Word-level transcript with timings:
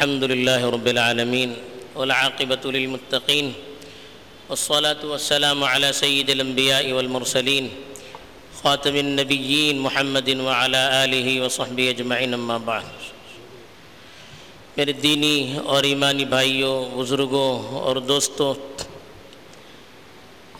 الحمد 0.00 0.24
لله 0.24 0.70
رب 0.70 0.86
العالمين 0.86 1.50
والعاقبة 1.94 2.64
للمتقين 2.64 3.52
والصلاة 4.48 5.00
والسلام 5.04 5.64
على 5.64 5.92
سيد 5.92 6.30
الأنبياء 6.30 6.92
والمرسلين 6.92 7.68
خاتم 8.62 8.94
النبيين 8.94 9.78
محمد 9.78 10.28
وعلى 10.28 11.04
آله 11.04 11.28
وصحبه 11.44 11.84
أجمعين 11.92 12.32
أما 12.34 12.56
بعد. 12.64 12.88
میرے 14.76 14.92
دینی 14.92 15.58
اور 15.64 15.82
ایمانی 15.82 16.24
بھائیوں، 16.24 16.76
بزرگوں 16.96 17.76
اور 17.76 17.96
دوستوں، 17.96 18.54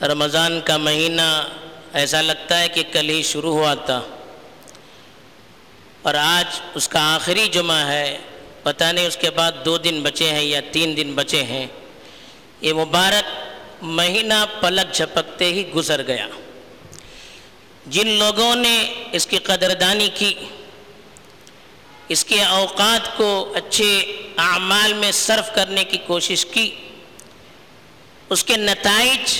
رمضان 0.02 0.60
کا 0.64 0.76
مہینہ 0.76 1.48
ایسا 1.92 2.20
لگتا 2.20 2.60
ہے 2.60 2.68
کہ 2.68 2.82
کل 2.92 3.08
ہی 3.08 3.22
شروع 3.22 3.54
ہوا 3.54 3.74
تھا 3.74 4.00
اور 6.02 6.14
آج 6.14 6.60
اس 6.74 6.88
کا 6.88 7.14
آخری 7.14 7.48
جمعہ 7.48 7.86
ہے۔ 7.88 8.18
پتہ 8.62 8.84
نہیں 8.84 9.06
اس 9.06 9.16
کے 9.16 9.30
بعد 9.30 9.52
دو 9.64 9.78
دن 9.78 10.00
بچے 10.02 10.30
ہیں 10.30 10.42
یا 10.42 10.60
تین 10.72 10.96
دن 10.96 11.12
بچے 11.14 11.42
ہیں، 11.42 11.66
یہ 12.60 12.72
مبارک 12.72 13.30
مہینہ 13.82 14.44
پلک 14.60 14.94
جھپکتے 14.94 15.44
ہی 15.44 15.70
گزر 15.72 16.06
گیا۔ 16.06 16.26
جن 17.86 18.08
لوگوں 18.08 18.56
نے 18.56 18.92
اس 19.12 19.26
کی 19.26 19.38
قدردانی 19.38 20.08
کی، 20.14 20.34
اس 22.08 22.24
کے 22.24 22.44
اوقات 22.44 23.16
کو 23.16 23.52
اچھے 23.56 23.98
اعمال 24.38 24.92
میں 24.92 25.12
صرف 25.12 25.54
کرنے 25.54 25.84
کی 25.84 25.98
کوشش 26.06 26.46
کی، 26.46 26.74
اس 28.30 28.44
کے 28.44 28.56
نتائج 28.56 29.38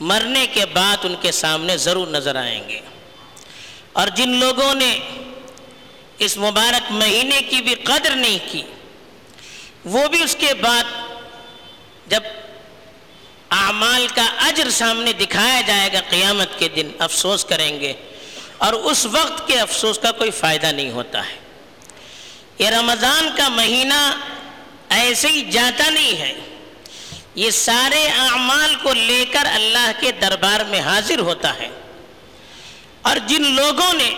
مرنے 0.00 0.46
کے 0.52 0.66
بعد 0.66 1.04
ان 1.04 1.14
کے 1.20 1.32
سامنے 1.32 1.76
ضرور 1.76 2.08
نظر 2.08 2.36
آئیں 2.36 2.68
گے۔ 2.68 2.80
اور 3.92 4.08
جن 4.08 4.28
لوگوں 4.28 4.74
نے 4.74 4.98
اس 6.20 6.36
مبارک 6.36 6.92
مہینے 6.92 7.42
کی 7.42 7.60
بھی 7.60 7.74
قدر 7.74 8.16
نہیں 8.16 8.38
کی۔ 8.52 8.62
وہ 9.84 10.08
بھی 10.08 10.22
اس 10.22 10.36
کے 10.38 10.54
بعد 10.54 10.84
جب 12.06 12.22
اعمال 13.50 14.06
کا 14.14 14.30
اجر 14.38 14.70
سامنے 14.70 15.12
دکھایا 15.12 15.60
جائے 15.60 15.92
گا 15.92 16.00
قیامت 16.10 16.58
کے 16.58 16.68
دن، 16.68 16.90
افسوس 16.98 17.44
کریں 17.44 17.80
گے۔ 17.80 17.92
اور 18.58 18.72
اس 18.72 19.06
وقت 19.06 19.48
کے 19.48 19.60
افسوس 19.60 19.98
کا 19.98 20.12
کوئی 20.12 20.30
فائدہ 20.30 20.66
نہیں 20.66 20.90
ہوتا 20.90 21.28
ہے۔ 21.28 21.36
یہ 22.58 22.68
رمضان 22.68 23.28
کا 23.36 23.48
مہینہ 23.48 24.16
ایسے 24.88 25.28
ہی 25.28 25.50
جاتا 25.50 25.90
نہیں 25.90 26.16
ہے۔ 26.16 26.38
یہ 27.34 27.50
سارے 27.50 28.08
اعمال 28.08 28.74
کو 28.82 28.92
لے 28.92 29.24
کر 29.32 29.46
اللہ 29.46 29.90
کے 30.00 30.12
دربار 30.12 30.60
میں 30.60 30.80
حاضر 30.80 31.18
ہوتا 31.18 31.54
ہے۔ 31.54 31.68
اور 33.02 33.16
جن 33.26 33.42
لوگوں 33.42 33.92
نے 33.92 34.14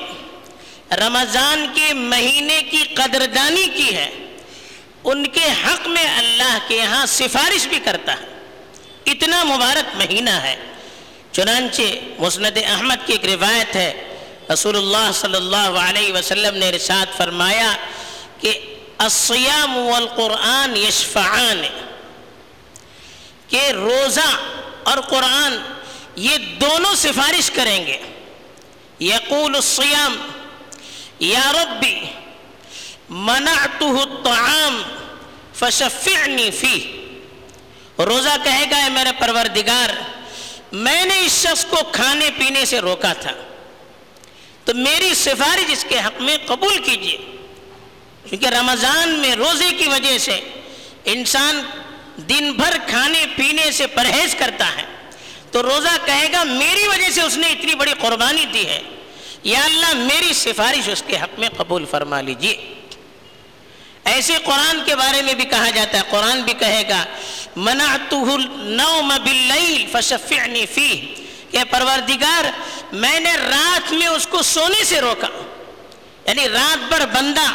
رمضان 0.97 1.67
کے 1.75 1.93
مہینے 1.95 2.63
کی 2.71 2.83
قدردانی 2.95 3.69
کی 3.75 3.95
ہے، 3.97 4.11
ان 5.05 5.27
کے 5.27 5.45
حق 5.65 5.89
میں 5.89 6.19
اللہ 6.19 6.59
کے 6.69 6.77
یہاں 6.77 7.07
سفارش 7.07 7.67
بھی 7.67 7.79
کرتا 7.85 8.13
ہے۔ 8.13 8.27
اتنا 9.07 9.45
مبارک 9.45 9.97
مہینہ 9.97 10.31
ہے۔ 10.31 10.57
چنانچہ 11.33 11.83
مسند 12.19 12.59
احمد 12.65 13.07
کی 13.07 13.13
ایک 13.13 13.25
روایت 13.25 13.77
ہے، 13.77 13.93
رسول 14.53 14.77
اللہ 14.77 15.11
صلی 15.15 15.37
اللہ 15.37 15.79
علیہ 15.81 16.13
وسلم 16.13 16.57
نے 16.57 16.71
رشاد 16.71 17.17
فرمایا 17.17 17.73
کہ 18.41 18.61
الصیام 18.99 19.77
والقرآن 19.77 20.77
یشفعان، 20.77 21.63
کہ 23.49 23.71
روزہ 23.71 24.31
اور 24.83 24.99
قرآن 24.99 25.57
یہ 26.17 26.39
دونوں 26.39 26.95
سفارش 26.95 27.51
کریں 27.51 27.87
گے۔ 27.87 27.99
یقول 29.01 29.55
الصیام 29.55 30.17
یا 31.23 31.53
ربی 31.53 32.01
منعته 33.09 33.99
الطعام 34.01 34.83
فشفعنی 35.55 36.51
فی 36.51 36.99
روزہ 37.99 38.37
کہے 38.45 38.65
گا، 38.71 38.77
اے 38.77 38.91
میرے 38.91 39.11
پروردگار، 39.19 39.89
میں 40.73 41.05
نے 41.05 41.21
اس 41.21 41.43
شخص 41.43 41.65
کو 41.65 41.77
کھانے 41.93 42.31
پینے 42.39 42.65
سے 42.65 42.79
روکا 42.81 43.13
تھا۔ 43.13 43.31
تو 44.65 44.75
میری 44.75 45.15
سفارش 45.15 45.65
اس 45.69 45.87
کے 45.89 45.99
حق 45.99 46.21
میں 46.21 46.37
قبول 46.47 46.79
کیجیے۔ 46.79 47.17
کیونکہ 48.29 48.47
رمضان 48.47 49.11
میں 49.11 49.37
روزے 49.37 49.71
کی 49.79 49.89
وجہ 49.89 50.19
سے 50.19 50.41
انسان 51.05 51.63
دن 52.17 52.53
بھر 52.53 52.77
کھانے 52.87 53.27
پینے 53.37 53.71
سے 53.73 53.87
پرہیز 53.87 54.35
کرتا 54.39 54.77
ہے۔ 54.77 55.11
تو 55.51 55.63
روزہ 55.63 56.07
کہے 56.07 56.33
گا، 56.33 56.43
میری 56.43 56.87
وجہ 56.87 57.11
سے 57.11 57.23
اس 57.23 57.37
نے 57.37 57.47
اتنی 57.47 57.75
بڑی 57.75 57.93
قربانی 58.01 58.45
دی 58.45 58.67
ہے۔ 58.67 58.83
یا 59.45 59.65
اللہ 59.65 59.95
میری 59.95 60.33
سفارش 60.33 60.89
اس 60.89 61.03
کے 61.07 61.17
حق 61.17 61.39
میں 61.39 61.49
قبول 61.57 61.85
فرما 61.91 62.21
لیجیے 62.21 62.75
ایسے 64.05 64.35
قرآن 64.45 64.79
کے 64.85 64.97
بارے 64.97 65.23
میں 65.23 65.35
بھی 65.35 65.45
کہا 65.45 65.71
جاتا 65.71 65.99
ہے، 65.99 66.03
قرآن 66.11 66.43
بھی 66.43 66.53
کہے 66.53 66.83
گا، 66.89 67.05
منعتہ 67.57 68.15
النوم 68.15 69.09
باللیل 69.09 69.87
فشفعنی 69.93 70.67
فیہ۔ 70.67 71.23
کہ 71.51 71.59
پروردگار، 71.71 72.45
میں 72.93 73.21
نے 73.21 73.33
رات 73.37 73.93
میں 73.93 74.07
اس 74.07 74.27
کو 74.27 74.43
سونے 74.43 74.85
سے 74.85 75.01
روکا۔ 75.01 75.27
یعنی 76.27 76.49
رات 76.49 76.79
بھر 76.79 77.07
بندہ 77.07 77.53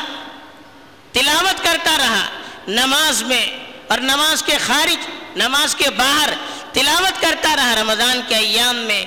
تلاوت 1.11 1.63
کرتا 1.63 1.97
رہا، 1.97 2.29
نماز 2.67 3.23
میں۔ 3.23 3.47
اور 3.87 3.99
نماز 3.99 4.43
کے 4.43 4.57
خارج، 4.57 4.97
نماز 5.35 5.75
کے 5.75 5.89
باہر 5.89 6.29
تلاوت 6.73 7.21
کرتا 7.21 7.55
رہا 7.55 7.75
رمضان 7.81 8.21
کے 8.27 8.35
ایام 8.35 8.75
میں۔ 8.75 9.05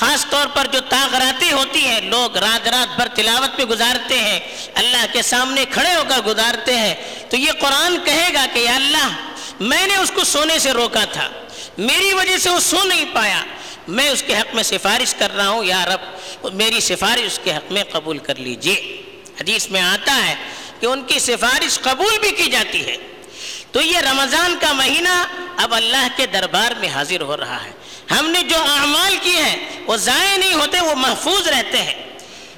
خاص 0.00 0.26
طور 0.30 0.46
پر 0.54 0.66
جو 0.66 0.80
تاغراتیں 0.80 1.52
ہوتی 1.52 1.84
ہیں، 1.84 2.00
لوگ 2.00 2.36
رات 2.36 2.68
رات 2.68 2.96
بھر 2.96 3.08
تلاوت 3.08 3.58
میں 3.58 3.66
گزارتے 3.66 4.18
ہیں، 4.18 4.40
اللہ 4.74 5.06
کے 5.12 5.22
سامنے 5.22 5.64
کھڑے 5.64 5.94
ہو 5.94 6.02
کر 6.08 6.18
گزارتے 6.26 6.76
ہیں۔ 6.76 6.94
تو 7.30 7.36
یہ 7.36 7.52
قرآن 7.52 7.98
کہے 8.04 8.28
گا 8.34 8.46
کہ 8.52 8.58
یا 8.58 8.76
اللہ، 8.76 9.08
میں 9.60 9.86
نے 9.86 9.96
اس 9.96 10.12
کو 10.14 10.24
سونے 10.24 10.58
سے 10.58 10.72
روکا 10.72 11.04
تھا، 11.04 11.28
میری 11.78 12.12
وجہ 12.12 12.38
سے 12.38 12.50
وہ 12.50 12.60
سو 12.60 12.84
نہیں 12.84 13.04
پایا۔ 13.12 13.44
میں 13.88 14.08
اس 14.08 14.22
کے 14.26 14.36
حق 14.36 14.54
میں 14.54 14.62
سفارش 14.62 15.14
کر 15.14 15.36
رہا 15.36 15.48
ہوں، 15.48 15.64
یا 15.64 15.86
رب، 15.86 16.54
میری 16.54 16.80
سفارش 16.80 17.20
اس 17.20 17.40
کے 17.44 17.52
حق 17.52 17.72
میں 17.72 17.84
قبول 17.92 18.18
کر 18.18 18.34
لیجیے۔ 18.34 19.02
حدیث 19.40 19.68
میں 19.68 19.80
آتا 19.80 20.26
ہے 20.26 20.34
کہ 20.80 20.86
ان 20.86 21.02
کی 21.02 21.18
سفارش 21.18 21.80
قبول 21.80 22.18
بھی 22.18 22.30
کی 22.30 22.50
جاتی 22.50 22.86
ہے۔ 22.86 22.96
تو 23.72 23.80
یہ 23.80 23.98
رمضان 23.98 24.56
کا 24.60 24.72
مہینہ 24.72 25.24
اب 25.56 25.74
اللہ 25.74 26.08
کے 26.16 26.26
دربار 26.26 26.72
میں 26.72 26.88
حاضر 26.88 27.20
ہو 27.20 27.36
رہا 27.36 27.64
ہے۔ 27.64 27.79
ہم 28.10 28.30
نے 28.30 28.42
جو 28.42 28.56
اعمال 28.56 29.16
کیے 29.22 29.42
ہیں، 29.42 29.56
وہ 29.86 29.96
ضائع 29.96 30.36
نہیں 30.36 30.54
ہوتے، 30.54 30.80
وہ 30.80 30.94
محفوظ 30.94 31.48
رہتے 31.48 31.82
ہیں۔ 31.82 31.94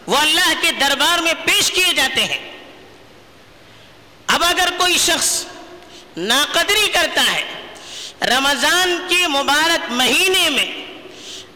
وہ 0.07 0.17
اللہ 0.17 0.53
کے 0.61 0.73
دربار 0.73 1.19
میں 1.19 1.35
پیش 1.45 1.71
کیے 1.71 1.93
جاتے 1.97 2.25
ہیں۔ 2.25 2.53
اب 4.27 4.45
اگر 4.45 4.69
کوئی 4.79 4.99
شخص 4.99 5.45
ناقدری 6.17 6.89
کرتا 6.93 7.23
ہے، 7.33 7.43
رمضان 8.23 9.07
کے 9.09 9.29
مبارک 9.29 9.93
مہینے 9.93 10.49
میں 10.49 10.67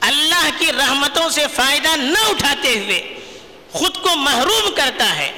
اللہ 0.00 0.48
کی 0.58 0.72
رحمتوں 0.72 1.28
سے 1.28 1.44
فائدہ 1.54 1.96
نہ 1.96 2.18
اٹھاتے 2.18 2.78
ہوئے 2.78 3.14
خود 3.72 3.96
کو 3.96 4.16
محروم 4.16 4.74
کرتا 4.74 5.16
ہے، 5.16 5.32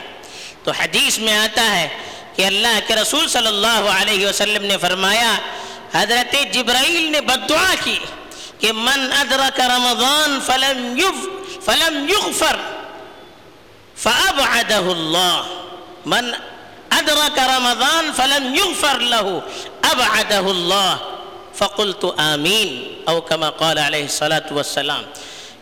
تو 0.64 0.70
حدیث 0.70 1.18
میں 1.18 1.36
آتا 1.38 1.76
ہے 1.76 1.88
کہ 2.36 2.46
اللہ 2.46 2.78
کے 2.86 2.94
رسول 2.94 3.28
صلی 3.28 3.46
اللہ 3.46 3.90
علیہ 4.00 4.26
وسلم 4.26 4.64
نے 4.64 4.78
فرمایا، 4.78 5.38
حضرت 5.94 6.36
جبرائیل 6.52 7.12
نے 7.12 7.20
بدعا 7.20 7.74
کی۔ 7.84 7.98
کہ 8.60 8.72
من 8.72 9.12
ادرک 9.20 9.60
رمضان 9.60 10.38
فلم 10.46 10.98
یف 10.98 11.26
فلم 11.64 12.08
یغفر 12.08 12.56
فابعده 13.96 14.86
الله 14.92 15.44
من 16.06 16.30
ادرک 16.98 17.38
رمضان 17.38 18.10
فلم 18.16 18.54
یغفر 18.54 18.98
له 18.98 19.42
ابعده 19.92 20.50
الله 20.50 20.98
فقلت 21.54 22.04
آمین 22.16 22.76
او 23.08 23.20
کما 23.20 23.50
قال 23.62 23.78
علیہ 23.78 24.02
الصلاة 24.02 24.54
والسلام. 24.58 25.04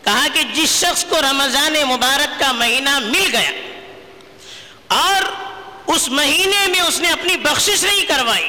کہا 0.03 0.27
کہ 0.33 0.43
جس 0.53 0.69
شخص 0.81 1.03
کو 1.09 1.21
رمضان 1.21 1.75
مبارک 1.87 2.39
کا 2.39 2.51
مہینہ 2.51 2.97
مل 3.05 3.25
گیا 3.31 3.51
اور 4.97 5.25
اس 5.95 6.07
مہینے 6.09 6.67
میں 6.71 6.81
اس 6.81 6.99
نے 6.99 7.09
اپنی 7.11 7.37
بخشش 7.43 7.83
نہیں 7.83 8.05
کروائی 8.07 8.47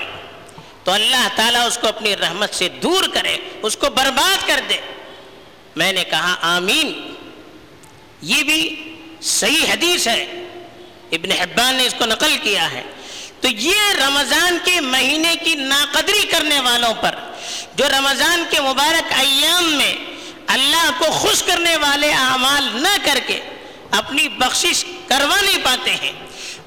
تو 0.89 0.93
اللہ 0.93 1.29
تعالیٰ 1.37 1.67
اس 1.67 1.79
کو 1.79 1.89
اپنی 1.89 2.17
رحمت 2.17 2.55
سے 2.55 2.69
دور 2.69 3.05
کرے، 3.15 3.37
اس 3.63 3.77
کو 3.77 3.91
برباد 3.91 4.47
کر 4.47 4.61
دے۔ 4.69 4.77
میں 5.77 5.93
نے 5.93 6.05
کہا، 6.05 6.37
آمین۔ 6.41 7.15
یہ 8.23 8.43
بھی 8.43 8.85
صحیح 9.23 9.73
حدیث 9.73 10.09
ہے۔ 10.09 10.23
ابن 11.13 11.33
حبان 11.33 11.75
نے 11.75 11.87
اس 11.87 11.95
کو 11.99 12.07
نقل 12.07 12.37
کیا 12.43 12.71
ہے۔ 12.71 12.83
تو 13.41 13.49
یہ 13.49 13.75
رمضان 14.07 14.59
کے 14.65 14.81
مہینے 14.81 15.35
کی 15.45 15.55
ناقدری 15.55 16.27
کرنے 16.31 16.61
والوں 16.61 16.95
پر، 16.95 17.15
جو 17.75 17.85
رمضان 17.89 18.45
کے 18.51 18.61
مبارک 18.61 19.13
ایام 19.17 19.65
میں 19.65 19.95
اللہ 20.47 20.91
کو 20.99 21.05
خوش 21.05 21.43
کرنے 21.43 21.77
والے 21.77 22.13
اعمال 22.13 22.83
نہ 22.83 22.97
کر 23.05 23.19
کے 23.27 23.41
اپنی 23.91 24.29
بخشش 24.29 24.85
کروا 25.09 25.41
نہیں 25.41 25.65
پاتے 25.65 25.95
ہیں، 25.95 26.13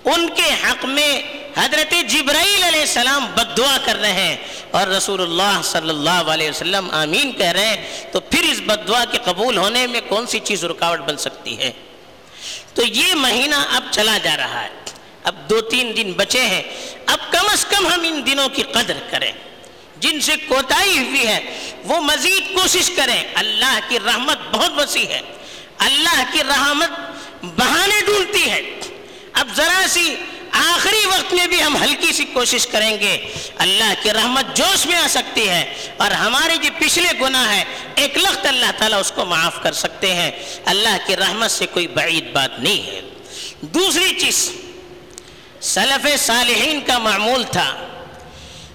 ان 0.06 0.30
کے 0.36 0.50
حق 0.64 0.86
میں 0.86 1.22
حضرت 1.58 1.94
جبرائیل 2.10 2.64
علیہ 2.64 2.80
السلام 2.80 3.26
بد 3.36 3.58
دعا 3.58 3.78
کر 3.86 3.96
رہے 3.96 4.12
ہیں 4.14 4.36
اور 4.72 4.88
رسول 4.88 5.22
اللہ 5.22 5.62
صلی 5.64 5.90
اللہ 5.90 6.32
علیہ 6.34 6.50
وسلم 6.50 6.90
آمین 6.92 7.32
کہہ 7.32 7.52
رہے 7.52 7.66
ہیں، 7.66 8.12
تو 8.12 8.20
پھر 8.20 8.50
اس 8.52 8.62
بد 8.66 8.88
دعا 8.88 9.04
کے 9.06 9.18
قبول 9.24 9.58
ہونے 9.58 9.86
میں 9.88 10.02
کون 10.08 10.28
سی 10.28 10.40
چیز 10.40 10.64
رکاوٹ 10.64 11.00
بن 11.00 11.18
سکتی 11.18 11.58
ہے؟ 11.58 11.72
تو 12.74 12.82
یہ 12.86 13.14
مہینہ 13.16 13.56
اب 13.72 13.84
چلا 13.92 14.18
جا 14.18 14.36
رہا 14.38 14.64
ہے، 14.64 14.70
اب 15.24 15.50
دو 15.50 15.62
تین 15.62 15.92
دن 15.98 16.12
بچے 16.18 16.42
ہیں، 16.42 16.62
اب 17.06 17.32
کم 17.32 17.46
از 17.52 17.66
کم 17.66 17.88
ہم 17.88 18.02
ان 18.04 18.22
دنوں 18.26 18.50
کی 18.50 18.64
قدر 18.64 18.98
کریں۔ 19.10 19.32
جن 20.00 20.22
سے 20.22 20.36
کوتاہی 20.48 20.98
ہوئی 20.98 21.28
ہے، 21.28 21.40
وہ 21.84 22.00
مزید 22.02 22.54
کوشش 22.56 22.90
کریں۔ 22.90 23.24
اللہ 23.36 23.80
کی 23.88 24.00
رحمت 24.06 24.38
بہت 24.52 24.72
وسیع 24.78 25.06
ہے، 25.06 25.22
اللہ 25.80 26.22
کی 26.34 26.44
رحمت 26.44 27.44
بہانے 27.44 28.00
ڈھونڈتی 28.06 28.50
ہے۔ 28.50 28.62
اب 29.34 29.48
ذرا 29.56 29.82
سی 29.90 30.16
آخری 30.52 31.06
وقت 31.06 31.34
میں 31.34 31.48
بھی 31.48 31.64
ہم 31.64 31.84
ہلکی 31.84 32.14
سی 32.14 32.26
کوشش 32.26 32.68
کریں 32.68 33.00
گے۔ 33.00 33.18
اللہ 33.58 33.94
کی 34.04 34.14
رحمت 34.14 34.58
جوش 34.58 34.86
میں 34.86 34.96
آ 34.96 35.08
سکتی 35.10 35.50
ہے 35.50 35.90
اور 35.98 36.12
ہمارے 36.12 36.58
جو 36.58 36.70
پچھلے 36.80 37.10
گناہ 37.22 37.54
ہے 37.54 37.64
ایک 37.96 38.18
لخت 38.18 38.46
اللہ 38.46 38.72
تعالیٰ 38.78 39.00
اس 39.00 39.12
کو 39.16 39.26
معاف 39.26 39.64
کر 39.64 39.74
سکتے 39.74 40.14
ہیں۔ 40.14 40.32
اللہ 40.66 40.98
کی 41.08 41.16
رحمت 41.16 41.52
سے 41.52 41.66
کوئی 41.66 41.88
بعید 41.88 42.32
بات 42.32 42.60
نہیں 42.60 42.88
ہے۔ 42.88 43.02
دوسری 43.62 44.20
چیز، 44.20 44.52
سلف 45.62 46.08
صالحین 46.20 46.82
کا 46.82 46.98
معمول 46.98 47.44
تھا 47.44 47.88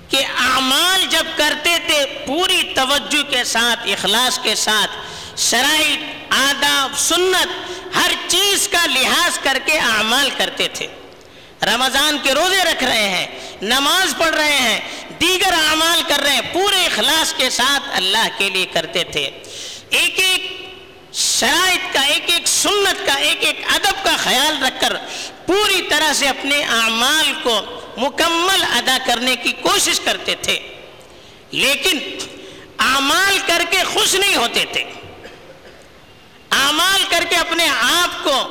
کہ 0.08 0.24
اعمال 0.38 1.06
جب 1.10 1.24
کرتے 1.36 1.76
تھے، 1.86 2.04
پوری 2.26 2.62
توجہ 2.74 3.30
کے 3.30 3.44
ساتھ، 3.44 3.80
اخلاص 3.88 4.38
کے 4.42 4.54
ساتھ 4.54 4.90
شرائط 5.40 6.32
آداب، 6.32 6.98
سنت، 6.98 7.70
ہر 7.96 8.10
چیز 8.28 8.68
کا 8.68 8.86
لحاظ 8.86 9.38
کر 9.42 9.58
کے 9.64 9.78
اعمال 9.78 10.30
کرتے 10.36 10.68
تھے۔ 10.68 10.86
رمضان 11.62 12.16
کے 12.22 12.32
روزے 12.34 12.64
رکھ 12.64 12.84
رہے 12.84 13.08
ہیں، 13.08 13.26
نماز 13.62 14.14
پڑھ 14.18 14.34
رہے 14.34 14.56
ہیں، 14.56 14.80
دیگر 15.20 15.52
اعمال 15.52 16.02
کر 16.08 16.20
رہے 16.20 16.32
ہیں، 16.32 16.40
پورے 16.52 16.86
اخلاص 16.86 17.34
کے 17.34 17.50
ساتھ 17.50 17.82
اللہ 17.92 18.28
کے 18.38 18.50
لیے 18.50 18.66
کرتے 18.66 19.04
تھے۔ 19.04 19.30
ایک 19.90 20.18
ایک 20.18 20.70
شرائط 21.14 21.94
کا، 21.94 22.00
ایک 22.00 22.30
ایک 22.30 22.48
سنت 22.48 23.06
کا، 23.06 23.14
ایک 23.14 23.36
ایک 23.40 23.60
ادب 23.74 24.04
کا 24.04 24.16
خیال 24.16 24.62
رکھ 24.62 24.80
کر 24.80 24.92
پوری 25.46 25.82
طرح 25.82 26.12
سے 26.12 26.28
اپنے 26.28 26.64
اعمال 26.64 27.32
کو 27.42 27.60
مکمل 27.96 28.62
ادا 28.62 28.98
کرنے 29.06 29.36
کی 29.36 29.52
کوشش 29.52 30.00
کرتے 30.00 30.34
تھے۔ 30.34 30.58
لیکن 31.50 31.98
اعمال 32.78 33.38
کر 33.46 33.62
کے 33.70 33.78
خوش 33.92 34.14
نہیں 34.14 34.36
ہوتے 34.36 34.64
تھے۔ 34.72 34.84
اعمال 36.50 37.04
کر 37.08 37.24
کے 37.28 37.36
اپنے 37.36 37.68
آپ 37.68 38.24
کو 38.24 38.48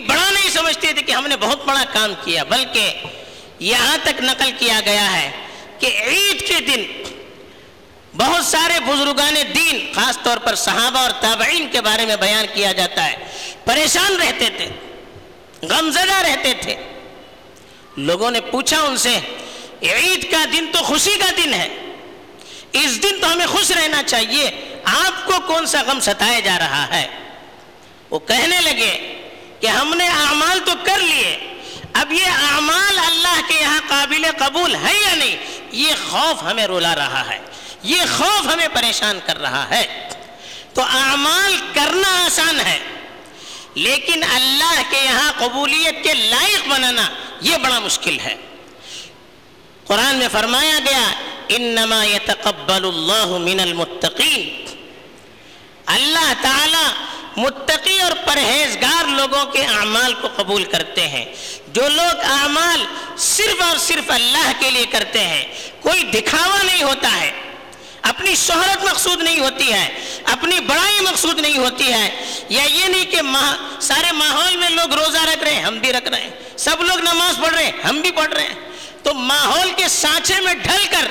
کوئی 0.00 0.18
بڑا 0.18 0.30
نہیں 0.30 0.50
سمجھتے 0.50 0.92
تھے 0.92 1.02
کہ 1.02 1.12
ہم 1.12 1.26
نے 1.26 1.36
بہت 1.36 1.64
بڑا 1.64 1.84
کام 1.92 2.12
کیا، 2.24 2.42
بلکہ 2.42 2.92
یہاں 3.58 3.96
تک 4.02 4.20
نقل 4.20 4.50
کیا 4.58 4.80
گیا 4.84 5.12
ہے 5.12 5.30
کہ 5.78 5.86
عید 5.86 6.46
کے 6.48 6.60
دن 6.60 6.82
بہت 8.16 8.44
سارے 8.44 8.78
بزرگان 8.80 9.34
دین، 9.54 9.92
خاص 9.94 10.18
طور 10.22 10.36
پر 10.36 10.54
صحابہ 10.54 10.98
اور 10.98 11.10
تابعین 11.10 11.66
کے 11.72 11.80
بارے 11.80 12.06
میں 12.06 12.16
بیان 12.16 12.46
کیا 12.54 12.72
جاتا 12.72 13.04
ہے۔ 13.04 13.16
پریشان 13.64 14.16
رہتے 14.16 14.48
تھے، 14.56 14.68
غمزدہ 15.62 16.14
رہتے 16.14 16.52
تھے۔ 16.60 16.76
لوگوں 17.96 18.30
نے 18.30 18.40
پوچھا 18.40 18.80
ان 18.80 18.96
سے، 18.96 19.18
عید 19.82 20.30
کا 20.30 20.44
دن 20.52 20.66
تو 20.72 20.78
خوشی 20.78 21.16
کا 21.18 21.30
دن 21.36 21.54
ہے، 21.54 21.68
اس 22.72 23.02
دن 23.02 23.20
تو 23.20 23.32
ہمیں 23.32 23.46
خوش 23.46 23.70
رہنا 23.70 24.02
چاہیے، 24.02 24.50
آپ 24.84 25.26
کو 25.26 25.32
کون 25.46 25.66
سا 25.66 25.82
غم 25.86 26.00
ستایا 26.00 26.40
جا 26.40 26.58
رہا 26.58 26.86
ہے؟ 26.88 27.06
وہ 28.10 28.18
کہنے 28.18 28.60
لگے 28.60 28.92
کہ 29.60 29.66
ہم 29.66 29.94
نے 29.94 30.08
اعمال 30.08 30.58
تو 30.64 30.72
کر 30.84 30.98
لیے۔ 30.98 31.54
اب 31.92 32.12
یہ 32.12 32.26
اعمال 32.26 32.98
اللہ 32.98 33.40
کے 33.48 33.54
یہاں 33.60 33.80
قابل 33.88 34.26
قبول 34.38 34.74
ہے 34.74 34.94
یا 34.94 35.14
نہیں؟ 35.14 35.36
یہ 35.70 35.92
خوف 36.10 36.42
ہمیں 36.42 36.66
رولا 36.66 36.94
رہا 36.94 37.28
ہے۔ 37.30 37.38
یہ 37.82 38.02
خوف 38.16 38.46
ہمیں 38.52 38.68
پریشان 38.72 39.18
کر 39.26 39.38
رہا 39.40 39.70
ہے۔ 39.70 40.08
تو 40.74 40.82
اعمال 40.82 41.56
کرنا 41.74 42.24
آسان 42.26 42.60
ہے، 42.60 42.78
لیکن 43.74 44.24
اللہ 44.34 44.82
کے 44.90 44.96
یہاں 45.04 45.32
قبولیت 45.38 46.04
کے 46.04 46.14
لائق 46.14 46.68
بنانا 46.68 47.08
یہ 47.40 47.56
بڑا 47.56 47.78
مشکل 47.78 48.20
ہے۔ 48.20 48.36
قرآن 49.86 50.16
میں 50.16 50.28
فرمایا 50.32 50.78
گیا، 50.78 51.10
انما 51.48 52.04
يتقبل 52.04 52.84
اللہ 52.84 53.38
من 53.38 53.60
المتقین۔ 53.60 54.64
اللہ 55.86 56.32
تعالی 56.42 56.86
متقی 57.36 58.00
اور 58.00 58.12
پرہیزگار 58.26 59.04
لوگوں 59.04 59.44
کے 59.44 59.64
اعمال 59.64 60.14
کو 60.14 60.28
قبول 60.36 60.64
کرتے 60.64 61.08
ہیں۔ 61.08 61.24
جو 61.68 61.88
لوگ 61.88 62.20
اعمال 62.24 62.84
صرف 63.18 63.62
اور 63.62 63.76
صرف 63.76 64.10
اللہ 64.10 64.52
کے 64.58 64.70
لیے 64.70 64.86
کرتے 64.86 65.20
ہیں، 65.20 65.44
کوئی 65.80 66.02
دکھاوا 66.02 66.62
نہیں 66.62 66.82
ہوتا 66.82 67.20
ہے۔ 67.20 67.32
اپنی 68.02 68.34
شہرت 68.34 68.84
مقصود 68.84 69.22
نہیں 69.22 69.40
ہوتی 69.40 69.72
ہے، 69.72 70.18
اپنی 70.24 70.60
بڑائی 70.60 71.00
مقصود 71.00 71.40
نہیں 71.40 71.58
ہوتی 71.58 71.92
ہے۔ 71.92 72.24
یا 72.48 72.62
یہ 72.62 72.84
نہیں 72.84 73.04
کہ 73.04 73.20
سارے 73.80 74.12
ماحول 74.12 74.56
میں 74.56 74.70
لوگ 74.70 74.92
روزہ 74.92 75.18
رکھ 75.18 75.44
رہے 75.44 75.54
ہیں، 75.54 75.62
ہم 75.62 75.78
بھی 75.78 75.92
رکھ 75.92 76.08
رہے 76.08 76.20
ہیں۔ 76.20 76.30
سب 76.56 76.82
لوگ 76.82 76.98
نماز 76.98 77.40
پڑھ 77.42 77.54
رہے 77.54 77.64
ہیں، 77.64 77.82
ہم 77.88 78.00
بھی 78.00 78.10
پڑھ 78.10 78.34
رہے 78.34 78.42
ہیں۔ 78.42 78.54
تو 79.02 79.14
ماحول 79.14 79.72
کے 79.76 79.88
سانچے 79.88 80.40
میں 80.40 80.54
ڈھل 80.54 80.86
کر 80.90 81.06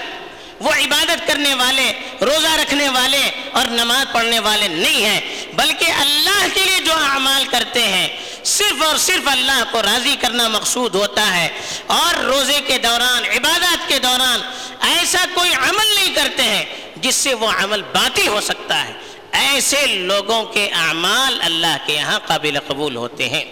وہ 0.59 0.71
عبادت 0.71 1.27
کرنے 1.27 1.53
والے، 1.53 1.93
روزہ 2.21 2.47
رکھنے 2.47 2.89
والے 2.89 3.29
اور 3.51 3.65
نماز 3.65 4.13
پڑھنے 4.13 4.39
والے 4.39 4.67
نہیں 4.67 5.05
ہیں، 5.05 5.45
بلکہ 5.53 5.91
اللہ 5.91 6.47
کے 6.53 6.61
لیے 6.61 6.79
جو 6.79 6.93
اعمال 6.93 7.45
کرتے 7.45 7.83
ہیں، 7.83 8.07
صرف 8.43 8.83
اور 8.83 8.97
صرف 8.97 9.27
اللہ 9.27 9.63
کو 9.71 9.81
راضی 9.81 10.15
کرنا 10.21 10.47
مقصود 10.47 10.95
ہوتا 10.95 11.37
ہے۔ 11.37 11.49
اور 11.87 12.15
روزے 12.15 12.61
کے 12.67 12.77
دوران 12.77 13.23
عبادت 13.25 13.87
کے 13.87 13.99
دوران 13.99 14.41
ایسا 14.81 15.25
کوئی 15.33 15.53
عمل 15.53 15.95
نہیں 15.95 16.15
کرتے 16.15 16.43
ہیں 16.43 16.65
جس 16.95 17.15
سے 17.15 17.33
وہ 17.33 17.47
عمل 17.49 17.81
باقی 17.81 18.27
ہو 18.27 18.41
سکتا 18.41 18.87
ہے۔ 18.87 18.93
ایسے 19.31 19.85
لوگوں 19.85 20.43
کے 20.43 20.69
اعمال 20.73 21.39
اللہ 21.41 21.77
کے 21.85 21.93
یہاں 21.93 22.19
قابل 22.25 22.57
قبول 22.67 22.95
ہوتے 22.95 23.29
ہیں۔ 23.29 23.43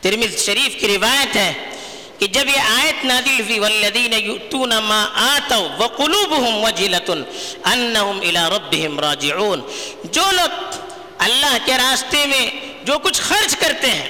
ترمز 0.00 0.46
شریف 0.46 0.80
کی 0.80 0.88
روایت 0.88 1.36
ہے 1.36 1.52
کہ 2.24 2.28
جب 2.32 2.48
یہ 2.48 2.60
آیت 2.74 3.04
نازل 3.04 3.40
ہوئی 3.40 3.58
والذین 3.58 4.12
یؤتون 4.12 4.72
ما 4.84 5.00
آتوا 5.22 5.64
وقلوبهم 5.80 6.62
وجلۃ 6.62 7.10
انہم 7.10 8.20
الی 8.28 8.44
ربهم 8.54 9.02
راجعون۔ 9.04 9.64
جو 10.16 10.24
لوگ 10.36 10.78
اللہ 11.26 11.56
کے 11.64 11.76
راستے 11.82 12.24
میں 12.32 12.46
جو 12.84 12.98
کچھ 13.08 13.20
خرچ 13.26 13.56
کرتے 13.64 13.90
ہیں، 13.90 14.08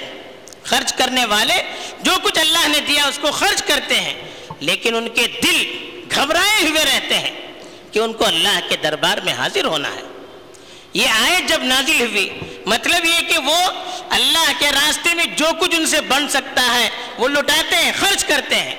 خرچ 0.63 0.93
کرنے 1.03 1.25
والے 1.35 1.59
جو 2.03 2.17
کچھ 2.23 2.39
اللہ 2.39 2.69
نے 2.77 2.81
دیا، 2.87 3.07
اس 3.07 3.19
کو 3.21 3.33
خرچ 3.41 3.63
کرتے 3.73 4.01
ہیں، 4.01 4.15
لیکن 4.71 5.03
ان 5.03 5.09
کے 5.19 5.27
دل 5.43 5.63
گھبرائے 6.15 6.65
ہوئے 6.69 6.85
رہتے 6.85 7.19
ہیں 7.19 7.37
کہ 7.93 7.99
ان 7.99 8.13
کو 8.13 8.27
اللہ 8.27 8.61
کے 8.69 8.77
دربار 8.83 9.25
میں 9.25 9.33
حاضر 9.43 9.75
ہونا 9.75 9.95
ہے۔ 9.97 10.14
یہ 10.95 11.09
آیت 11.09 11.49
جب 11.49 11.63
نازل 11.63 12.01
ہوئی 12.01 12.29
مطلب 12.67 13.05
یہ 13.05 13.21
کہ 13.29 13.39
وہ 13.39 13.57
اللہ 14.11 14.53
کے 14.59 14.69
راستے 14.71 15.15
میں 15.15 15.25
جو 15.25 15.47
کچھ 15.61 15.75
ان 15.77 15.87
سے 15.87 16.01
بن 16.01 16.29
سکتا 16.29 16.75
ہے، 16.75 16.91
وہ 17.19 17.29
لٹاتے 17.29 17.77
ہیں، 17.77 17.93
خرچ 18.01 18.25
کرتے 18.25 18.55
ہیں۔ 18.55 18.75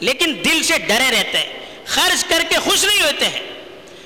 لیکن 0.00 0.42
دل 0.44 0.62
سے 0.62 0.78
ڈرے 0.78 1.10
رہتے 1.10 1.38
ہیں، 1.38 1.58
خرچ 1.86 2.24
کر 2.24 2.42
کے 2.48 2.58
خوش 2.58 2.84
نہیں 2.84 3.02
ہوتے 3.02 3.28
ہیں۔ 3.28 3.40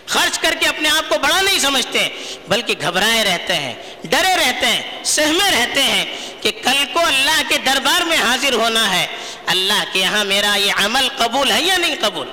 خرچ 0.07 0.39
کر 0.39 0.55
کے 0.61 0.67
اپنے 0.67 0.89
آپ 0.89 1.09
کو 1.09 1.19
بڑا 1.19 1.41
نہیں 1.41 1.59
سمجھتے 1.59 2.09
بلکہ 2.49 2.75
گھبرائے 2.81 3.25
رہتے 3.25 3.55
ہیں، 3.55 3.75
ڈرے 4.05 4.37
رہتے 4.37 4.67
ہیں، 4.67 5.05
سہمے 5.05 5.51
رہتے 5.51 5.83
ہیں 5.83 6.05
کہ 6.41 6.51
کل 6.63 6.85
کو 6.93 7.01
اللہ 7.07 7.43
کے 7.49 7.59
دربار 7.59 8.01
میں 8.01 8.17
حاضر 8.17 8.53
ہونا 8.53 9.01
ہے۔ 9.01 9.07
اللہ 9.47 9.85
کے 9.93 10.01
یہاں 10.01 10.25
میرا 10.25 10.55
یہ 10.55 10.73
عمل 10.77 11.09
قبول 11.17 11.51
ہے 11.51 11.63
یا 11.63 11.77
نہیں 11.77 11.95
قبول؟ 12.01 12.29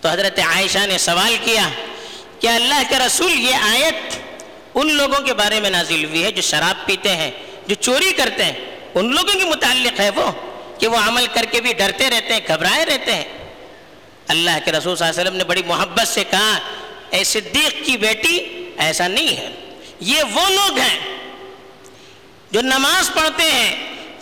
تو 0.00 0.08
حضرت 0.08 0.38
عائشہ 0.38 0.86
نے 0.86 0.98
سوال 0.98 1.36
کیا 1.44 1.68
کہ 2.40 2.48
اللہ 2.48 2.82
کے 2.88 2.98
رسول 2.98 3.32
یہ 3.32 3.54
آیت 3.54 4.18
ان 4.74 4.92
لوگوں 4.94 5.20
کے 5.20 5.34
بارے 5.34 5.60
میں 5.60 5.70
نازل 5.70 6.04
ہوئی 6.04 6.24
ہے 6.24 6.30
جو 6.32 6.42
شراب 6.42 6.86
پیتے 6.86 7.16
ہیں، 7.16 7.30
جو 7.66 7.74
چوری 7.74 8.12
کرتے 8.12 8.44
ہیں؟ 8.44 8.52
ان 8.94 9.10
لوگوں 9.14 9.38
کے 9.38 9.44
متعلق 9.44 10.00
ہے 10.00 10.10
وہ، 10.10 10.30
کہ 10.78 10.86
وہ 10.86 10.96
عمل 10.96 11.26
کر 11.32 11.44
کے 11.44 11.60
بھی 11.60 11.72
ڈرتے 11.72 12.10
رہتے 12.10 12.32
ہیں، 12.34 12.40
گھبرائے 12.48 12.84
رہتے 12.84 13.14
ہیں۔ 13.14 13.24
اللہ 14.28 14.58
کے 14.64 14.72
رسول 14.72 14.96
صلی 14.96 15.06
اللہ 15.06 15.20
علیہ 15.20 15.22
وسلم 15.22 15.36
نے 15.36 15.44
بڑی 15.44 15.62
محبت 15.66 16.08
سے 16.08 16.24
کہا، 16.30 16.58
اے 17.10 17.24
صدیق 17.24 17.84
کی 17.86 17.96
بیٹی، 17.96 18.38
ایسا 18.78 19.08
نہیں 19.08 19.36
ہے۔ 19.36 19.50
یہ 20.00 20.22
وہ 20.34 20.48
لوگ 20.48 20.78
ہیں 20.78 20.98
جو 22.50 22.60
نماز 22.60 23.10
پڑھتے 23.14 23.50
ہیں، 23.50 23.70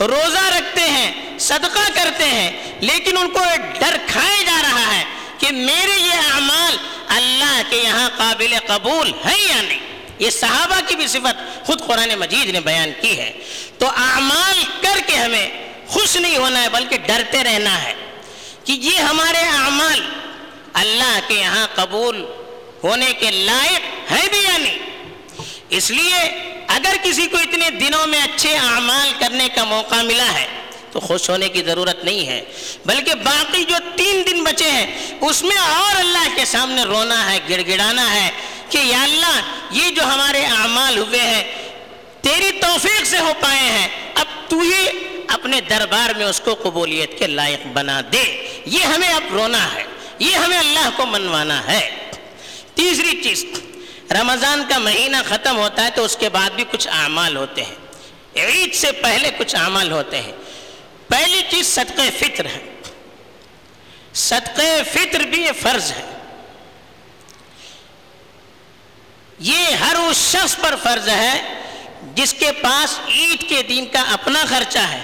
روزہ 0.01 0.45
رکھتے 0.57 0.81
ہیں، 0.81 1.39
صدقہ 1.39 1.89
کرتے 1.95 2.25
ہیں، 2.25 2.51
لیکن 2.81 3.17
ان 3.17 3.29
کو 3.31 3.41
ڈر 3.79 3.97
کھائے 4.07 4.45
جا 4.47 4.61
رہا 4.63 4.97
ہے 4.97 5.05
کہ 5.39 5.53
میرے 5.53 5.99
یہ 5.99 6.33
اعمال 6.35 6.77
اللہ 7.09 7.63
کے 7.71 7.77
یہاں 7.77 8.09
قابل 8.17 8.55
قبول 8.67 9.13
ہے 9.25 9.37
یا 9.49 9.63
نہیں؟ 9.63 9.79
یہ 10.19 10.31
صحابہ 10.31 10.81
کی 10.87 10.97
بھی 10.97 11.07
صفت 11.07 11.67
خود 11.67 11.87
قرآن 11.87 12.09
مجید 12.19 12.51
نے 12.51 12.61
بیان 12.61 12.91
کی 13.01 13.19
ہے۔ 13.19 13.33
تو 13.79 13.87
اعمال 13.87 14.65
کر 14.81 14.99
کے 15.07 15.17
ہمیں 15.17 15.49
خوش 15.89 16.17
نہیں 16.17 16.37
ہونا 16.37 16.63
ہے، 16.63 16.69
بلکہ 16.69 16.97
ڈرتے 16.99 17.45
رہنا 17.45 17.83
ہے 17.83 17.95
کہ 18.65 18.73
یہ 18.73 18.99
ہمارے 18.99 19.39
اعمال 19.39 20.01
اللہ 20.73 21.19
کے 21.29 21.35
یہاں 21.35 21.67
قبول 21.75 22.25
ہونے 22.85 23.13
کے 23.19 23.31
لائق 23.31 24.13
ہے 24.13 24.29
بھی 24.31 24.39
یا 24.39 24.59
نہیں؟ 24.59 24.79
اس 25.69 25.91
لیے 25.91 26.21
اگر 26.69 26.97
کسی 27.03 27.27
کو 27.27 27.37
اتنے 27.37 27.71
دنوں 27.71 28.07
میں 28.07 28.23
اچھے 28.23 28.57
اعمال 28.57 29.13
کرنے 29.19 29.49
کا 29.55 29.65
موقع 29.65 30.03
ملا 30.03 30.33
ہے 30.33 30.47
تو 30.93 31.01
خوش 31.01 31.31
ہونے 31.31 31.49
کی 31.49 31.63
ضرورت 31.63 32.05
نہیں 32.05 32.27
ہے۔ 32.27 32.45
بلکہ 32.87 33.15
باقی 33.15 33.65
جو 33.65 33.75
تین 33.97 34.23
دن 34.31 34.45
بچے 34.45 34.71
ہیں، 34.71 35.15
اس 35.21 35.43
میں 35.43 35.57
اور 35.57 35.97
اللہ 35.97 36.29
کے 36.35 36.45
سامنے 36.45 36.83
رونا 36.83 37.33
ہے 37.33 37.39
گڑ 37.51 37.61
گڑانا 37.69 38.15
ہے 38.15 38.31
کہ 38.69 38.79
یا 38.79 39.03
اللہ، 39.03 39.41
یہ 39.71 39.91
جو 39.91 40.03
ہمارے 40.03 40.47
اعمال 40.47 40.99
ہوئے 40.99 41.21
ہیں، 41.21 41.45
تیری 42.21 42.53
توفیق 42.53 43.05
سے 43.05 43.19
ہو 43.19 43.33
پائے 43.41 43.71
ہیں۔ 43.71 43.89
اب 44.15 44.27
تو 44.49 44.59
ہی 44.61 44.89
اپنے 45.29 45.61
دربار 45.61 46.15
میں 46.15 46.27
اس 46.27 46.41
کو 46.45 46.55
قبولیت 46.55 47.19
کے 47.19 47.27
لائق 47.27 47.67
بنا 47.67 48.01
دے۔ 48.13 48.61
یہ 48.67 48.85
ہمیں 48.85 49.09
اب 49.09 49.23
رونا 49.33 49.75
ہے۔ 49.75 49.85
یہ 50.19 50.35
ہمیں 50.35 50.59
اللہ 50.59 50.89
کو 50.97 51.07
منوانا 51.07 51.67
ہے۔ 51.67 52.11
تیسری 52.75 53.21
چیز، 53.23 53.47
رمضان 54.11 54.63
کا 54.69 54.79
مہینہ 54.79 55.17
ختم 55.29 55.57
ہوتا 55.57 55.85
ہے 55.85 55.91
تو 55.95 56.05
اس 56.05 56.17
کے 56.17 56.29
بعد 56.29 56.51
بھی 56.51 56.65
کچھ 56.71 56.89
اعمال 56.89 57.37
ہوتے 57.37 57.65
ہیں۔ 57.65 57.75
عید 58.37 58.75
سے 58.75 58.93
پہلے 58.93 59.31
کچھ 59.39 59.57
اعمال 59.57 59.91
ہوتے 59.91 60.21
ہیں۔ 60.21 60.33
پہلی 61.09 61.43
چیز 61.51 61.67
صدقہ 61.67 62.03
فطر 62.19 62.45
ہے۔ 62.45 62.81
صدقہ 64.15 64.83
فطر 64.93 65.21
بھی 65.21 65.43
یہ 65.43 65.53
فرض 65.63 65.91
ہے۔ 65.91 66.15
یہ 69.39 69.75
ہر 69.75 69.95
اس 69.95 70.17
شخص 70.17 70.57
پر 70.57 70.75
فرض 70.83 71.09
ہے 71.09 71.61
جس 72.15 72.35
کے 72.35 72.53
پاس 72.53 72.99
عید 73.09 73.49
کے 73.49 73.63
دن 73.63 73.87
کا 73.93 74.05
اپنا 74.13 74.45
خرچہ 74.49 74.79
ہے 74.79 75.03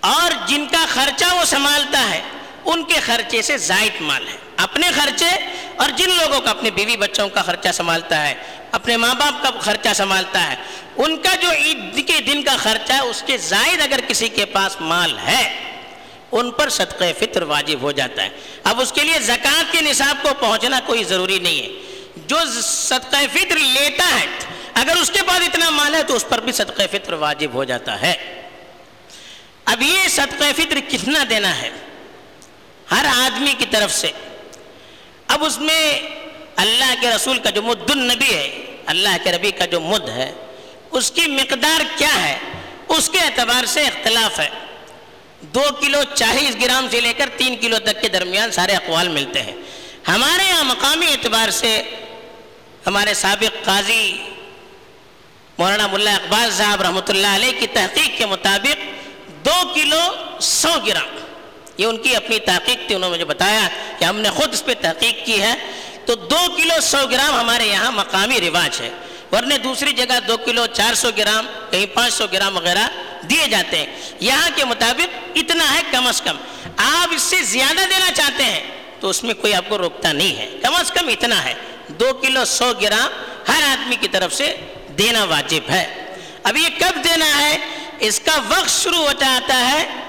اور 0.00 0.46
جن 0.46 0.66
کا 0.66 0.86
خرچہ 0.88 1.34
وہ 1.34 1.44
سنبھالتا 1.44 2.10
ہے، 2.10 2.20
ان 2.64 2.84
کے 2.84 3.00
خرچے 3.00 3.42
سے 3.42 3.58
زائد 3.58 4.00
مال 4.00 4.28
ہے۔ 4.28 4.41
اپنے 4.56 4.90
خرچے 4.94 5.28
اور 5.76 5.90
جن 5.90 6.10
لوگوں 6.10 6.40
کا 6.40 6.50
اپنے 6.50 6.70
بیوی 6.70 6.96
بچوں 6.96 7.28
کا 7.28 7.42
خرچہ 7.42 7.68
سنبھالتا 7.72 8.28
ہے، 8.28 8.34
اپنے 8.72 8.96
ماں 8.96 9.14
باپ 9.14 9.42
کا 9.42 9.50
خرچہ 9.60 9.88
سنبھالتا 9.96 10.50
ہے، 10.50 10.56
ان 10.96 11.16
کا 11.16 11.34
جو 11.34 11.50
عید 11.50 12.06
کے 12.06 12.20
دن 12.20 12.42
کا 12.42 12.56
خرچہ 12.56 12.92
ہے، 12.92 13.00
اس 13.00 13.22
کے 13.26 13.36
زائد 13.36 13.80
اگر 13.80 14.00
کسی 14.08 14.28
کے 14.28 14.44
پاس 14.44 14.76
مال 14.80 15.18
ہے، 15.18 15.60
ان 16.32 16.50
پر 16.50 16.68
صدقہ 16.68 17.04
فطر 17.18 17.42
واجب 17.42 17.82
ہو 17.82 17.92
جاتا 17.92 18.22
ہے۔ 18.22 18.28
اب 18.64 18.80
اس 18.80 18.92
کے 18.92 19.04
لیے 19.04 19.18
زکوٰۃ 19.18 19.72
کے 19.72 19.80
نصاب 19.80 20.16
کو 20.22 20.28
پہنچنا 20.40 20.80
کوئی 20.86 21.04
ضروری 21.04 21.38
نہیں 21.38 21.62
ہے۔ 21.62 21.68
جو 22.16 22.36
صدقہ 22.62 23.16
فطر 23.32 23.56
لیتا 23.56 24.20
ہے، 24.20 24.26
اگر 24.74 24.96
اس 24.96 25.10
کے 25.10 25.18
پاس 25.26 25.40
اتنا 25.40 25.70
مال 25.70 25.94
ہے، 25.94 26.02
تو 26.02 26.14
اس 26.14 26.24
پر 26.28 26.40
بھی 26.40 26.52
صدقہ 26.52 26.82
فطر 26.92 27.12
واجب 27.12 27.54
ہو 27.54 27.64
جاتا 27.64 28.02
ہے۔ 28.02 28.42
اب 29.64 29.82
یہ 29.82 30.08
صدقہ 30.08 30.44
فطر 30.56 30.78
کتنا 30.88 31.24
دینا 31.30 31.62
ہے؟ 31.62 31.70
ہر 32.90 33.04
آدمی 33.16 33.54
کی 33.58 33.64
طرف 33.70 33.94
سے۔ 33.94 34.10
اب 35.32 35.44
اس 35.44 35.58
میں 35.58 36.00
اللہ 36.56 36.94
کے 37.00 37.10
رسول 37.10 37.38
کا 37.38 37.50
جو 37.50 37.62
مد 37.62 37.90
النبی 37.90 38.34
ہے، 38.34 38.76
اللہ 38.86 39.16
کے 39.24 39.32
ربی 39.32 39.50
کا 39.50 39.64
جو 39.64 39.80
مد 39.80 40.08
ہے، 40.08 40.32
اس 40.90 41.10
کی 41.10 41.26
مقدار 41.26 41.80
کیا 41.96 42.14
ہے؟ 42.26 42.38
اس 42.88 43.08
کے 43.08 43.18
اعتبار 43.18 43.64
سے 43.64 43.82
اختلاف 43.82 44.40
ہے۔ 44.40 44.48
دو 45.54 45.62
کلو 45.80 46.02
چالیس 46.14 46.56
گرام 46.60 46.86
سے 46.90 47.00
لے 47.00 47.12
کر 47.12 47.28
تین 47.36 47.56
کلو 47.56 47.78
تک 47.78 48.00
کے 48.00 48.08
درمیان 48.08 48.52
سارے 48.52 48.72
اقوال 48.72 49.08
ملتے 49.08 49.42
ہیں۔ 49.42 49.54
ہمارے 50.08 50.44
یہاں 50.48 50.64
مقامی 50.64 51.06
اعتبار 51.06 51.50
سے 51.50 51.82
ہمارے 52.86 53.14
سابق 53.14 53.64
قاضی 53.64 54.18
مولانا 55.58 55.86
ملا 55.86 56.14
اقبال 56.14 56.50
صاحب 56.50 56.82
رحمۃ 56.82 57.08
اللہ 57.08 57.34
علیہ 57.34 57.52
کی 57.60 57.66
تحقیق 57.66 58.18
کے 58.18 58.26
مطابق 58.26 58.76
دو 59.46 59.58
کلو 59.74 60.04
سو 60.40 60.72
گرام۔ 60.86 61.10
یہ 61.76 61.86
ان 61.86 61.96
کی 61.96 62.16
اپنی 62.16 62.38
تحقیق 62.38 62.86
تھی، 62.86 62.94
انہوں 62.94 63.10
نے 63.10 63.14
مجھے 63.14 63.24
بتایا 63.24 63.68
کہ 63.98 64.04
ہم 64.04 64.20
نے 64.20 64.30
خود 64.30 64.52
اس 64.52 64.64
پہ 64.64 64.74
تحقیق 64.80 65.26
کی 65.26 65.42
ہے۔ 65.42 65.54
تو 66.06 66.14
دو 66.14 66.38
کلو 66.56 66.80
سو 66.82 67.06
گرام 67.10 67.40
ہمارے 67.40 67.66
یہاں 67.66 67.92
مقامی 67.92 68.40
رواج 68.40 68.80
ہے۔ 68.80 68.90
ورنہ 69.32 69.54
دوسری 69.54 69.92
جگہ 69.92 70.20
دو 70.28 70.36
کلو 70.36 70.66
چار 70.66 70.94
سو 70.94 71.10
گرام، 71.16 71.46
کہیں 71.70 71.86
پانچ 71.86 72.14
سو 72.14 72.26
گرام 72.32 72.56
وغیرہ 72.56 72.88
دیے 73.30 73.48
جاتے 73.48 73.78
ہیں۔ 73.78 73.86
یہاں 74.20 74.48
کے 74.54 74.64
مطابق 74.64 75.16
اتنا 75.34 75.74
ہے 75.74 75.80
کم 75.90 76.06
از 76.06 76.20
کم۔ 76.20 76.36
آپ 76.76 77.08
اس 77.14 77.22
سے 77.22 77.42
زیادہ 77.42 77.80
دینا 77.80 78.12
چاہتے 78.14 78.44
ہیں 78.44 78.60
تو 79.00 79.08
اس 79.08 79.24
میں 79.24 79.34
کوئی 79.34 79.54
آپ 79.54 79.64
کو 79.68 79.78
روکتا 79.78 80.12
نہیں 80.12 80.36
ہے۔ 80.36 80.50
کم 80.62 80.74
از 80.74 80.90
کم 80.90 81.08
اتنا 81.08 81.44
ہے۔ 81.44 81.54
دو 81.88 82.12
کلو 82.12 82.44
سو 82.44 82.72
گرام 82.82 83.08
ہر 83.48 83.62
آدمی 83.62 83.96
کی 83.96 84.08
طرف 84.08 84.34
سے 84.34 84.56
دینا 84.98 85.24
واجب 85.24 85.70
ہے۔ 85.70 86.14
اب 86.42 86.56
یہ 86.56 86.68
کب 86.78 87.04
دینا 87.04 87.40
ہے؟ 87.40 87.58
اس 87.98 88.20
کا 88.20 88.38
وقت 88.48 88.82
شروع 88.82 88.98
ہو 88.98 89.12
جاتا 89.20 89.72
ہے 89.72 90.01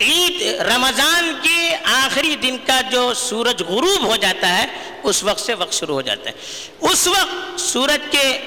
عید 0.00 0.60
رمضان 0.60 1.32
کے 1.42 1.76
آخری 1.84 2.36
دن 2.36 2.56
کا 2.66 2.80
جو 2.90 3.14
سورج 3.14 3.62
غروب 3.62 4.04
ہو 4.06 4.16
جاتا 4.16 4.58
ہے، 4.58 4.66
اس 5.02 5.22
وقت 5.22 5.40
سے 5.40 5.54
وقت 5.54 5.72
شروع 5.72 5.94
ہو 5.94 6.02
جاتا 6.02 6.30
ہے۔ 6.30 6.34
اس 6.80 7.06
وقت 7.06 7.60
سورج 7.60 8.00
کے 8.10 8.40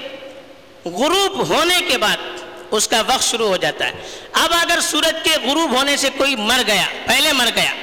غروب 0.86 1.50
ہونے 1.50 1.80
کے 1.88 1.98
بعد 1.98 2.18
اس 2.72 2.88
کا 2.88 3.02
وقت 3.08 3.24
شروع 3.24 3.48
ہو 3.48 3.58
جاتا 3.58 3.88
ہے۔ 3.88 3.92
اب 4.32 4.54
اگر 4.62 4.80
سورج 4.82 5.16
کے 5.24 5.48
غروب 5.48 5.76
ہونے 5.76 5.98
سے 5.98 6.10
کوئی 6.18 6.36
مر 6.36 6.62
گیا، 6.68 6.86
پہلے 7.06 7.34
مر 7.34 7.50
گیا، 7.56 7.74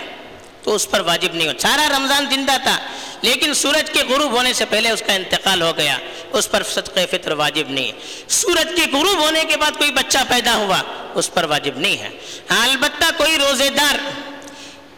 تو 0.62 0.74
اس 0.74 0.90
پر 0.90 1.00
واجب 1.00 1.34
نہیں 1.34 1.48
ہو۔ 1.48 1.52
سارا 1.58 1.88
رمضان 1.96 2.26
زندہ 2.30 2.56
تھا، 2.62 2.78
لیکن 3.22 3.54
سورج 3.54 3.90
کے 3.90 4.02
غروب 4.08 4.32
ہونے 4.32 4.52
سے 4.52 4.64
پہلے 4.64 4.90
اس 4.90 5.02
کا 5.06 5.12
انتقال 5.12 5.62
ہو 5.62 5.72
گیا۔ 5.76 5.98
اس 6.32 6.50
پر 6.50 6.62
صدقہ 6.62 7.00
فطر 7.10 7.32
واجب 7.32 7.70
نہیں. 7.70 7.92
ہے 7.92 7.98
سورج 8.28 8.68
کے 8.76 8.96
غروب 8.96 9.18
ہونے 9.18 9.44
کے 9.48 9.56
بعد 9.56 9.78
کوئی 9.78 9.90
بچہ 9.90 10.18
پیدا 10.28 10.56
ہوا، 10.56 10.82
اس 11.14 11.34
پر 11.34 11.44
واجب 11.44 11.78
نہیں 11.78 11.98
ہے. 11.98 12.08
ہاں، 12.50 12.68
البتہ 12.68 13.04
کوئی 13.16 13.38
روزے 13.38 13.70
دار 13.70 13.96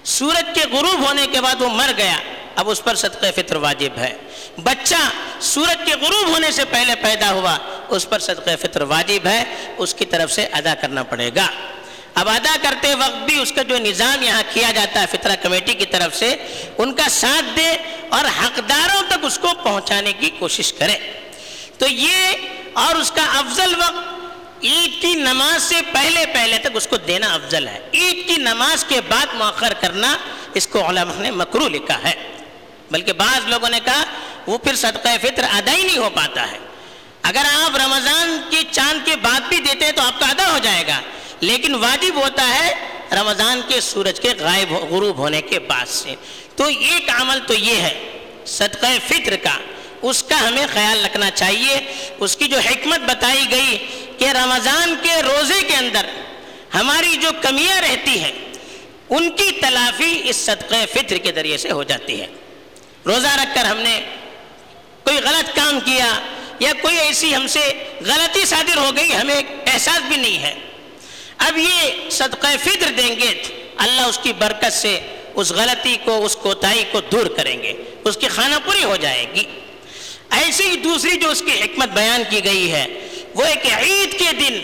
سورج 0.04 0.44
کے 0.54 0.76
غروب 0.76 1.06
ہونے 1.06 1.26
کے 1.32 1.40
بعد 1.40 1.62
وہ 1.62 1.68
مر 1.68 1.90
گیا، 1.96 2.16
اب 2.56 2.70
اس 2.70 2.84
پر 2.84 2.94
صدقہ 2.94 3.26
فطر 3.36 3.56
واجب 3.56 3.98
ہے. 3.98 4.14
بچہ 4.62 5.10
سورج 5.40 5.76
کے 5.86 5.94
غروب 6.00 6.28
ہونے 6.28 6.50
سے 6.50 6.64
پہلے 6.64 6.94
پیدا 7.02 7.32
ہوا، 7.32 7.58
اس 7.88 8.08
پر 8.08 8.18
صدقہ 8.18 8.50
فطر 8.60 8.82
واجب 8.82 9.26
ہے، 9.26 9.44
اس 9.76 9.94
کی 9.94 10.04
طرف 10.04 10.32
سے 10.32 10.46
ادا 10.52 10.74
کرنا 10.74 11.02
پڑے 11.02 11.30
گا. 11.36 11.46
اب 12.14 12.28
ادا 12.28 12.56
کرتے 12.62 12.94
وقت 12.94 13.16
بھی 13.16 13.38
اس 13.38 13.52
کا 13.52 13.62
جو 13.62 13.78
نظام 13.78 14.22
یہاں 14.22 14.42
کیا 14.52 14.72
جاتا 14.72 15.00
ہے 15.00 15.06
فطرہ 15.10 15.36
کمیٹی 15.42 15.74
کی 15.74 15.86
طرف 15.86 16.16
سے، 16.16 16.36
ان 16.78 16.94
کا 16.94 17.08
ساتھ 17.08 17.56
دے 17.56 17.76
اور 18.08 18.24
حقداروں 18.24 19.02
تک 19.08 19.18
اس 19.22 19.38
کو 19.38 19.48
پہنچانے 19.62 20.12
کی 20.12 20.30
کوشش 20.38 20.72
کرے۔ 20.72 20.98
تو 21.78 21.86
یہ 21.88 22.36
اور 22.72 22.94
اس 22.94 23.10
کا 23.10 23.38
افضل 23.38 23.74
وقت 23.78 24.20
عید 24.62 25.02
کی 25.02 25.14
نماز 25.14 25.62
سے 25.62 25.74
پہلے 25.92 26.24
پہلے 26.34 26.58
تک 26.58 26.68
اس 26.74 26.86
کو 26.86 26.96
دینا 26.96 27.34
افضل 27.34 27.68
ہے۔ 27.68 27.78
عید 27.94 28.26
کی 28.26 28.36
نماز 28.36 28.84
کے 28.88 29.00
بعد 29.08 29.26
مؤخر 29.34 29.72
کرنا 29.80 30.16
اس 30.54 30.66
کو 30.66 30.88
علماء 30.88 31.22
نے 31.22 31.30
مکرو 31.30 31.68
لکھا 31.68 32.02
ہے۔ 32.02 32.14
بلکہ 32.90 33.12
بعض 33.12 33.48
لوگوں 33.48 33.68
نے 33.68 33.80
کہا، 33.84 34.04
وہ 34.46 34.58
پھر 34.58 34.74
صدقہ 34.74 35.08
فطر 35.22 35.42
ادا 35.52 35.72
ہی 35.72 35.82
نہیں 35.82 35.98
ہو 35.98 36.10
پاتا 36.14 36.52
ہے۔ 36.52 36.58
اگر 37.22 37.42
آپ 37.64 37.76
رمضان 37.76 38.40
کے 38.50 38.56
چاند 38.70 39.06
کے 39.06 39.16
بعد 39.16 39.40
بھی 39.40 39.58
دیتے 39.58 39.84
ہیں 39.84 39.92
تو 39.92 40.02
آپ 40.02 40.20
کا 40.20 40.26
ادا 40.26 40.52
ہو 40.52 40.58
جائے 40.62 40.86
گا۔ 40.86 41.00
لیکن 41.40 41.74
واجب 41.74 42.14
ہوتا 42.14 42.48
ہے 42.48 42.74
رمضان 43.12 43.60
کے 43.68 43.80
سورج 43.80 44.20
کے 44.20 44.28
غائب 44.38 44.72
غروب 44.72 45.18
ہونے 45.18 45.42
کے 45.42 45.58
بعد 45.58 45.86
سے۔ 45.86 46.14
تو 46.56 46.64
ایک 46.64 47.10
عمل 47.20 47.38
تو 47.46 47.54
یہ 47.54 47.76
ہے، 47.76 48.18
صدقہ 48.46 48.86
فطر 49.08 49.36
کا۔ 49.36 49.58
اس 50.02 50.22
کا 50.22 50.48
ہمیں 50.48 50.66
خیال 50.72 51.04
رکھنا 51.04 51.30
چاہیے۔ 51.30 51.80
اس 52.18 52.36
کی 52.36 52.48
جو 52.48 52.58
حکمت 52.58 53.00
بتائی 53.00 53.44
گئی 53.50 53.78
کہ 54.18 54.24
رمضان 54.24 54.94
کے 55.02 55.22
روزے 55.22 55.62
کے 55.68 55.76
اندر 55.76 56.06
ہماری 56.74 57.16
جو 57.16 57.28
کمیاں 57.42 57.82
رہتی 57.82 58.18
ہیں، 58.18 58.32
ان 59.10 59.30
کی 59.30 59.50
تلافی 59.50 60.22
اس 60.24 60.36
صدقہ 60.36 60.74
فطر 60.92 61.16
کے 61.16 61.32
ذریعے 61.32 61.56
سے 61.56 61.70
ہو 61.70 61.82
جاتی 61.82 62.20
ہے۔ 62.20 62.26
روزہ 63.06 63.28
رکھ 63.28 63.54
کر 63.54 63.64
ہم 63.64 63.76
نے 63.76 64.00
کوئی 65.04 65.16
غلط 65.16 65.56
کام 65.56 65.80
کیا 65.80 66.20
یا 66.58 66.72
کوئی 66.82 66.98
ایسی 66.98 67.34
ہم 67.34 67.46
سے 67.46 67.88
غلطی 68.00 68.44
صادر 68.44 68.76
ہو 68.76 68.90
گئی، 68.96 69.14
ہمیں 69.14 69.42
احساس 69.66 70.00
بھی 70.08 70.16
نہیں 70.16 70.38
ہے۔ 70.38 70.54
اب 71.46 71.58
یہ 71.58 72.10
صدقہ 72.10 72.46
فطر 72.64 72.90
دیں 72.98 73.16
گے 73.16 73.42
اللہ 73.76 74.00
اس 74.00 74.18
کی 74.22 74.32
برکت 74.32 74.72
سے 74.72 75.00
اس 75.34 75.50
غلطی 75.50 75.96
کو، 76.04 76.24
اس 76.24 76.36
کوتاہی 76.36 76.84
کو 76.92 77.00
دور 77.00 77.26
کریں 77.26 77.62
گے، 77.62 77.72
اس 78.04 78.16
کی 78.16 78.28
خانہ 78.28 78.54
پوری 78.64 78.84
ہو 78.84 78.96
جائے 78.96 79.26
گی۔ 79.34 79.44
ایسی 80.30 80.64
ہی 80.64 80.76
دوسری 80.76 81.16
جو 81.16 81.30
اس 81.30 81.42
کی 81.46 81.62
حکمت 81.62 81.88
بیان 81.88 82.22
کی 82.30 82.44
گئی 82.44 82.72
ہے، 82.72 82.86
وہ 83.34 83.44
ایک 83.44 83.66
عید 83.66 84.18
کے 84.18 84.32
دن 84.32 84.56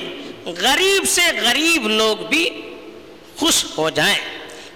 غریب 0.57 1.09
سے 1.09 1.23
غریب 1.43 1.89
لوگ 1.89 2.17
بھی 2.17 2.51
خوش 3.39 3.65
ہو 3.79 3.91
جائیں۔ 3.91 4.19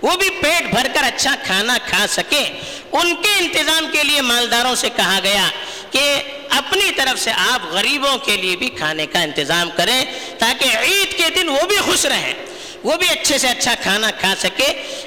وہ 0.03 0.17
بھی 0.17 0.31
پیٹ 0.31 0.75
بھر 0.75 0.87
کر 0.95 1.03
اچھا 1.03 1.35
کھانا 1.45 1.79
کھا 1.87 2.07
سکیں۔ 2.09 2.45
ان 2.93 3.15
کے 3.15 3.29
انتظام 3.39 3.87
کے 3.93 4.03
لیے 4.05 4.21
مالداروں 4.21 4.75
سے 4.75 4.89
کہا 4.97 5.19
گیا 5.23 5.49
کہ 5.91 6.23
اپنی 6.51 6.91
طرف 6.97 7.21
سے 7.21 7.31
آپ 7.31 7.65
غریبوں 7.65 8.19
کے 8.19 8.37
لیے 8.37 8.57
بھی 8.57 8.69
کھانے 8.69 9.07
کا 9.07 9.21
انتظام 9.21 9.71
کریں 9.77 10.05
تاکہ 10.39 10.79
عید 10.79 11.17
کے 11.17 11.25
دن 11.35 11.49
وہ 11.49 11.67
بھی 11.69 11.77
خوش 11.77 12.07
رہیں، 12.07 12.35
وہ 12.83 12.97
بھی 12.97 13.09
اچھے 13.09 13.39
سے 13.39 13.49
اچھا 13.49 13.75
کھانا 13.83 14.11
کھا 14.11 14.35
سکے۔ 14.39 14.67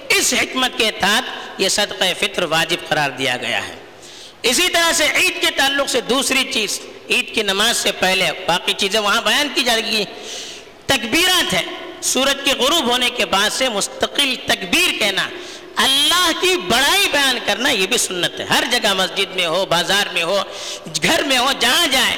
اس 0.09 0.33
حکمت 0.41 0.71
کے 0.77 0.91
تحت 0.99 1.23
یہ 1.57 1.69
صدقہ 1.69 2.03
فطر 2.19 2.43
واجب 2.43 2.89
قرار 2.89 3.09
دیا 3.09 3.37
گیا 3.37 3.67
ہے۔ 3.67 3.75
اسی 4.41 4.69
طرح 4.69 4.93
سے 4.93 5.05
عید 5.15 5.41
کے 5.41 5.47
تعلق 5.55 5.89
سے 5.89 6.01
دوسری 6.01 6.51
چیز، 6.53 6.79
عید 7.09 7.35
کی 7.35 7.43
نماز 7.43 7.77
سے 7.77 7.91
پہلے 7.91 8.27
باقی 8.47 8.73
چیزیں 8.77 8.99
وہاں 8.99 9.21
بیان 9.21 9.47
کی 9.55 9.63
جائے 9.63 9.85
گی۔ 9.85 10.05
تکبیرات 10.85 11.53
ہیں۔ 11.53 11.93
سورج 12.01 12.37
کے 12.43 12.51
غروب 12.51 12.87
ہونے 12.87 13.09
کے 13.09 13.25
بعد 13.25 13.49
سے 13.49 13.69
مستقل 13.69 14.35
تکبیر 14.45 14.99
کہنا 14.99 15.29
اللہ 15.75 16.31
کی 16.41 16.55
بڑائی 16.57 17.07
بیان 17.11 17.37
کرنا 17.45 17.69
یہ 17.69 17.87
بھی 17.87 17.97
سنت 17.97 18.39
ہے۔ 18.39 18.45
ہر 18.45 18.63
جگہ 18.71 18.93
مسجد 18.93 19.35
میں 19.35 19.45
ہو، 19.45 19.65
بازار 19.65 20.13
میں 20.13 20.23
ہو، 20.23 20.43
گھر 21.03 21.23
میں 21.23 21.37
ہو، 21.37 21.51
جہاں 21.59 21.87
جائیں، 21.87 22.15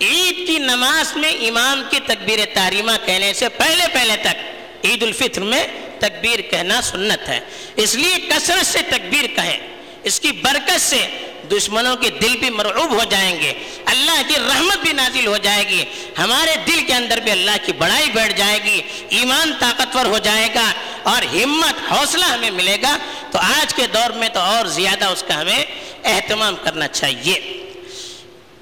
عید 0.00 0.46
کی 0.46 0.58
نماز 0.58 1.16
میں 1.16 1.32
امام 1.48 1.82
کی 1.90 2.00
تکبیر 2.06 2.38
تحریمہ 2.54 2.92
کہنے 3.06 3.32
سے 3.34 3.48
پہلے 3.48 3.84
پہلے 3.92 4.16
تک 4.22 4.84
عید 4.84 5.02
الفطر 5.02 5.40
میں 5.40 5.66
تکبیر 5.98 6.40
کہنا 6.40 6.80
سنت 6.82 7.28
ہے۔ 7.28 7.40
اس 7.76 7.94
لیے 7.94 8.16
کثرت 8.28 8.66
سے 8.66 8.78
تکبیر 8.88 9.26
کہیں، 9.36 9.56
اس 10.02 10.20
کی 10.20 10.32
برکت 10.32 10.80
سے 10.80 11.06
دشمنوں 11.48 11.96
کے 11.96 12.10
دل 12.10 12.36
بھی 12.36 12.50
مرعوب 12.50 12.90
ہو 12.90 13.04
جائیں 13.10 13.40
گے۔ 13.40 13.52
اللہ 13.84 14.22
کی 14.28 14.34
رحمت 14.34 14.78
بھی 14.78 14.92
نازل 14.92 15.26
ہو 15.26 15.36
جائے 15.36 15.68
گی۔ 15.68 15.84
ہمارے 16.18 16.56
دل 16.66 16.84
کے 16.86 16.94
اندر 16.94 17.20
بھی 17.20 17.30
اللہ 17.30 17.56
کی 17.66 17.72
بڑائی 17.72 18.10
بیٹھ 18.10 18.38
جائے 18.38 18.58
گی۔ 18.64 18.80
ایمان 19.08 19.52
طاقتور 19.58 20.06
ہو 20.06 20.18
جائے 20.18 20.48
گا 20.54 20.72
اور 21.02 21.22
ہمت، 21.22 21.92
حوصلہ 21.92 22.24
ہمیں 22.24 22.50
ملے 22.50 22.76
گا۔ 22.82 22.98
تو 23.30 23.38
آج 23.38 23.74
کے 23.74 23.86
دور 23.94 24.10
میں 24.10 24.28
تو 24.28 24.40
اور 24.40 24.66
زیادہ 24.66 25.04
اس 25.04 25.24
کا 25.28 25.40
ہمیں 25.40 25.64
اہتمام 26.04 26.56
کرنا 26.56 26.88
چاہیے۔ 26.88 27.56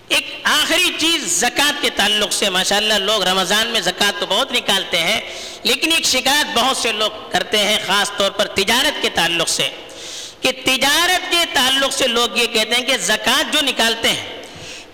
ایک 0.09 0.41
آخری 0.43 0.93
چیز 0.99 1.41
زکوٰۃ 1.41 1.73
کے 1.81 1.91
تعلق 1.91 2.33
سے، 2.33 2.51
ماشاءاللہ 2.51 2.95
لوگ 2.95 3.23
رمضان 3.23 3.67
میں 3.67 3.81
زکوٰۃ 3.81 4.21
تو 4.21 4.27
بہت 4.27 4.53
نکالتے 4.53 4.99
ہیں، 4.99 5.21
لیکن 5.63 5.93
ایک 5.93 6.05
شکایت 6.05 6.47
بہت 6.55 6.77
سے 6.77 6.93
لوگ 6.93 7.11
کرتے 7.31 7.59
ہیں، 7.59 7.79
خاص 7.87 8.11
طور 8.17 8.31
پر 8.31 8.47
تجارت 8.47 9.03
کے 9.03 9.09
تعلق 9.09 9.49
سے۔ 9.49 9.69
کہ 10.41 10.53
تجارت 10.65 11.31
کے 11.31 11.45
تعلق 11.53 11.93
سے 11.93 12.07
لوگ 12.07 12.37
یہ 12.37 12.47
کہتے 12.47 12.75
ہیں 12.75 12.83
کہ 12.83 12.97
زکوٰۃ 12.97 13.53
جو 13.53 13.59
نکالتے 13.63 14.09
ہیں، 14.09 14.43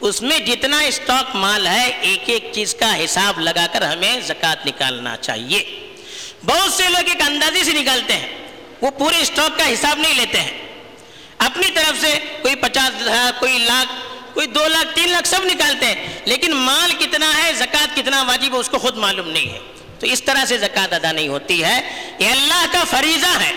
اس 0.01 0.23
میں 0.23 0.39
جتنا 0.39 0.81
اسٹاک 0.81 1.37
مال 1.37 1.67
ہے، 1.67 1.91
ایک 2.01 2.23
ایک 2.27 2.51
چیز 2.53 2.75
کا 2.75 3.05
حساب 3.05 3.41
لگا 3.41 3.67
کر 3.73 3.83
ہمیں 3.83 4.21
زکوٰۃ 4.21 4.67
نکالنا 4.67 5.17
چاہیے۔ 5.17 5.65
بہت 6.45 6.73
سے 6.73 6.83
لوگ 6.89 7.09
ایک 7.09 7.23
اندازی 7.27 7.65
سے 7.65 7.73
نکالتے 7.73 8.13
ہیں، 8.13 8.29
وہ 8.81 8.91
پورے 8.91 9.21
اسٹاک 9.21 9.59
کا 9.59 9.73
حساب 9.73 9.99
نہیں 9.99 10.15
لیتے 10.15 10.41
ہیں۔ 10.41 10.51
اپنی 11.39 11.71
طرف 11.75 12.01
سے 12.01 12.19
کوئی 12.43 12.55
پچاس 12.55 13.03
ہزار، 13.03 13.41
کوئی 13.41 13.59
لاکھ، 13.59 13.89
کوئی 14.35 14.47
دو 14.47 14.69
لاکھ، 14.69 14.95
تین 14.95 15.09
لاکھ 15.09 15.29
سب 15.29 15.45
نکالتے 15.45 15.87
ہیں، 15.87 16.19
لیکن 16.25 16.55
مال 16.55 16.93
کتنا 16.93 17.43
ہے، 17.43 17.53
زکوٰۃ 17.53 17.97
کتنا 17.97 18.23
واجب 18.23 18.55
ہے، 18.55 18.59
اس 18.59 18.69
کو 18.69 18.79
خود 18.79 18.97
معلوم 18.97 19.29
نہیں 19.31 19.49
ہے۔ 19.49 19.59
تو 19.99 20.07
اس 20.07 20.23
طرح 20.23 20.45
سے 20.45 20.59
زکوٰۃ 20.59 20.93
ادا 20.93 21.13
نہیں 21.13 21.29
ہوتی 21.29 21.65
ہے۔ 21.65 22.07
یہ 22.19 22.29
اللہ 22.29 22.67
کا 22.73 22.85
فریضہ 22.91 23.39
ہے۔ 23.41 23.53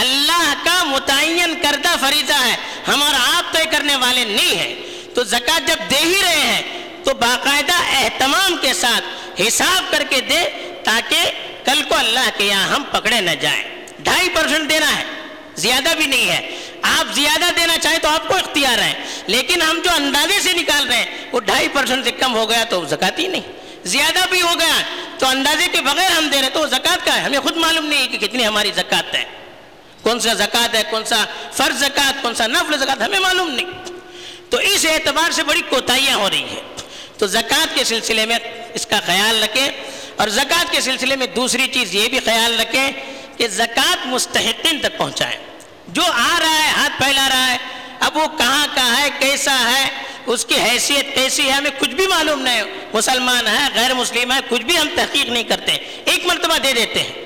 اللہ 0.00 0.54
کا 0.64 0.84
متعین 0.84 1.54
کردہ 1.62 1.94
فریضہ 2.00 2.32
ہے۔ 2.32 2.56
ہمارا 2.88 3.38
آپ 3.38 3.52
طے 3.52 3.64
کرنے 3.70 3.96
والے 3.96 4.24
نہیں 4.24 4.56
ہیں۔ 4.58 4.74
تو 5.14 5.24
زکوٰۃ 5.24 5.66
جب 5.66 5.76
دے 5.90 5.96
ہی 5.96 6.14
رہے 6.22 6.40
ہیں، 6.40 6.62
تو 7.04 7.14
باقاعدہ 7.14 7.72
اہتمام 7.90 8.56
کے 8.60 8.72
ساتھ 8.72 9.04
حساب 9.40 9.92
کر 9.92 10.02
کے 10.10 10.20
دے 10.20 10.44
تاکہ 10.84 11.30
کل 11.64 11.82
کو 11.88 11.94
اللہ 11.94 12.28
کے 12.36 12.44
یہاں 12.44 12.68
ہم 12.68 12.82
پکڑے 12.82 13.20
نہ 13.20 13.30
جائیں۔ 13.30 13.62
ڈھائی 13.98 14.28
پرسنٹ 14.28 14.70
دینا 14.70 14.96
ہے، 14.98 15.04
زیادہ 15.56 15.88
بھی 15.96 16.06
نہیں 16.06 16.28
ہے۔ 16.28 16.56
آپ 16.82 17.14
زیادہ 17.14 17.50
دینا 17.56 17.78
چاہیں 17.78 17.98
تو 17.98 18.08
آپ 18.08 18.28
کو 18.28 18.34
اختیار 18.34 18.78
ہے، 18.78 19.04
لیکن 19.26 19.62
ہم 19.62 19.80
جو 19.84 19.90
اندازے 19.90 20.40
سے 20.40 20.52
نکال 20.52 20.86
رہے 20.86 20.96
ہیں، 20.96 21.06
وہ 21.32 21.40
ڈھائی 21.40 21.68
پرسنٹ 21.68 22.04
سے 22.04 22.10
کم 22.10 22.34
ہو 22.34 22.50
گیا 22.50 22.64
تو 22.64 22.84
زکات 22.84 23.18
ہی 23.18 23.26
نہیں۔ 23.26 23.42
زیادہ 23.84 24.18
بھی 24.30 24.42
ہو 24.42 24.54
گیا 24.58 24.82
تو 25.18 25.26
اندازے 25.26 25.68
کے 25.72 25.80
بغیر 25.80 26.10
ہم 26.10 26.28
دے 26.28 26.42
رہے 26.42 26.50
تو 26.50 26.60
وہ 26.60 26.66
زکات 26.66 27.06
کا 27.06 27.16
ہے۔ 27.16 27.20
ہمیں 27.20 27.40
خود 27.40 27.56
معلوم 27.56 27.86
نہیں 27.86 28.02
ہے 28.02 28.06
کہ 28.06 28.18
کتنی 28.18 28.46
ہماری 28.46 28.70
زکات 28.76 29.14
ہے۔ 29.14 29.24
کون 30.06 30.20
سا 30.20 30.34
زکات 30.34 30.74
ہے، 30.74 30.82
کون 30.90 31.04
سا 31.04 31.24
فرض 31.52 31.78
زکات 31.78 32.22
کون 32.22 32.34
سا 32.34 32.46
نفل 32.46 32.78
زکات 32.78 33.02
ہمیں 33.02 33.18
معلوم 33.18 33.50
نہیں۔ 33.50 33.66
تو 34.50 34.58
اس 34.58 34.86
اعتبار 34.90 35.30
سے 35.30 35.42
بڑی 35.42 35.60
کوتاہیاں 35.68 36.16
ہو 36.16 36.30
رہی 36.30 36.42
ہے 36.42 36.60
تو 37.18 37.26
زکات 37.26 37.74
کے 37.74 37.84
سلسلے 37.84 38.26
میں 38.26 38.38
اس 38.74 38.86
کا 38.86 39.00
خیال 39.06 39.42
رکھیں۔ 39.42 39.70
اور 40.16 40.28
زکات 40.28 40.72
کے 40.72 40.80
سلسلے 40.80 41.16
میں 41.16 41.26
دوسری 41.26 41.66
چیز 41.66 41.94
یہ 41.94 42.08
بھی 42.08 42.20
خیال 42.24 42.60
رکھیں 42.60 42.92
کہ 43.36 43.48
زکات 43.48 44.06
مستحقین 44.06 44.78
تک 44.78 44.98
پہنچائیں۔ 44.98 45.36
جو 45.88 46.02
آ 46.02 46.40
رہا 46.40 46.62
ہے، 46.62 46.68
ہاتھ 46.68 47.02
پھیلا 47.02 47.28
رہا 47.28 47.50
ہے، 47.52 47.56
اب 48.00 48.16
وہ 48.16 48.26
کہاں 48.38 48.66
کا 48.74 49.02
ہے، 49.02 49.08
کیسا 49.18 49.72
ہے، 49.72 49.88
اس 50.26 50.46
کی 50.46 50.54
حیثیت 50.54 51.14
کیسی 51.14 51.46
ہے، 51.46 51.52
ہمیں 51.52 51.70
کچھ 51.78 51.94
بھی 51.94 52.06
معلوم 52.06 52.40
نہیں۔ 52.40 52.62
مسلمان 52.92 53.46
ہے 53.46 53.66
غیر 53.74 53.94
مسلم 53.94 54.32
ہے 54.32 54.38
کچھ 54.48 54.62
بھی 54.62 54.78
ہم 54.78 54.88
تحقیق 54.94 55.26
نہیں 55.26 55.44
کرتے۔ 55.44 55.72
ایک 56.04 56.26
مرتبہ 56.26 56.58
دے 56.58 56.72
دیتے 56.72 57.02
ہیں۔ 57.02 57.25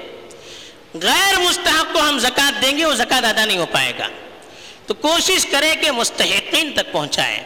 غیر 0.94 1.38
مستحق 1.38 1.92
کو 1.92 2.00
ہم 2.00 2.18
زکوٰۃ 2.18 2.62
دیں 2.62 2.78
گے، 2.78 2.85
وہ 2.85 2.94
زکوٰۃ 2.94 3.25
ادا 3.25 3.44
نہیں 3.44 3.59
ہو 3.59 3.66
پائے 3.66 3.92
گا۔ 3.99 4.09
تو 4.87 4.94
کوشش 4.94 5.47
کریں 5.50 5.75
کہ 5.75 5.90
مستحقین 5.90 6.73
تک 6.73 6.92
پہنچائیں۔ 6.92 7.38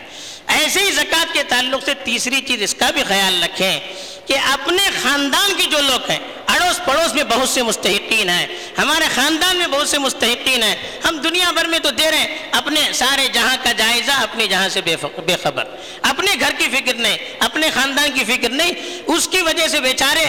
ایسے 0.46 0.80
ہی 0.80 0.90
زکوٰۃ 0.90 1.32
کے 1.32 1.42
تعلق 1.42 1.84
سے 1.84 1.94
تیسری 2.04 2.40
چیز 2.40 2.62
اس 2.62 2.74
کا 2.74 2.90
بھی 2.90 3.02
خیال 3.08 3.42
رکھیں 3.42 3.80
کہ 4.26 4.34
اپنے 4.52 4.90
خاندان 5.02 5.52
کے 5.56 5.62
جو 5.62 5.78
لوگ 5.80 6.10
ہیں، 6.10 6.18
اڑوس 6.46 6.84
پڑوس 6.84 7.14
میں 7.14 7.24
بہت 7.24 7.48
سے 7.48 7.62
مستحقین 7.62 8.28
ہیں۔ 8.28 8.46
ہمارے 8.78 9.04
خاندان 9.14 9.56
میں 9.56 9.66
بہت 9.66 9.88
سے 9.88 9.98
مستحقین 9.98 10.62
ہیں۔ 10.62 10.76
ہم 11.04 11.16
دنیا 11.16 11.50
بھر 11.50 11.64
میں 11.64 11.78
تو 11.78 11.90
دے 11.90 12.10
رہے 12.10 12.18
ہیں، 12.18 12.38
اپنے 12.52 12.80
سارے 12.94 13.28
جہاں 13.32 13.56
کا 13.62 13.72
جائزہ 13.72 14.12
اپنے 14.12 14.46
جہاں 14.46 14.68
سے 14.68 14.80
بے 15.26 15.36
خبر۔ 15.42 15.64
اپنے 16.02 16.30
گھر 16.40 16.52
کی 16.58 16.68
فکر 16.76 16.94
نہیں، 16.94 17.16
اپنے 17.38 17.70
خاندان 17.74 18.10
کی 18.14 18.24
فکر 18.24 18.48
نہیں۔ 18.48 18.72
اس 19.06 19.28
کی 19.28 19.38
وجہ 19.38 19.68
سے 19.68 19.80
بیچارے 19.80 20.26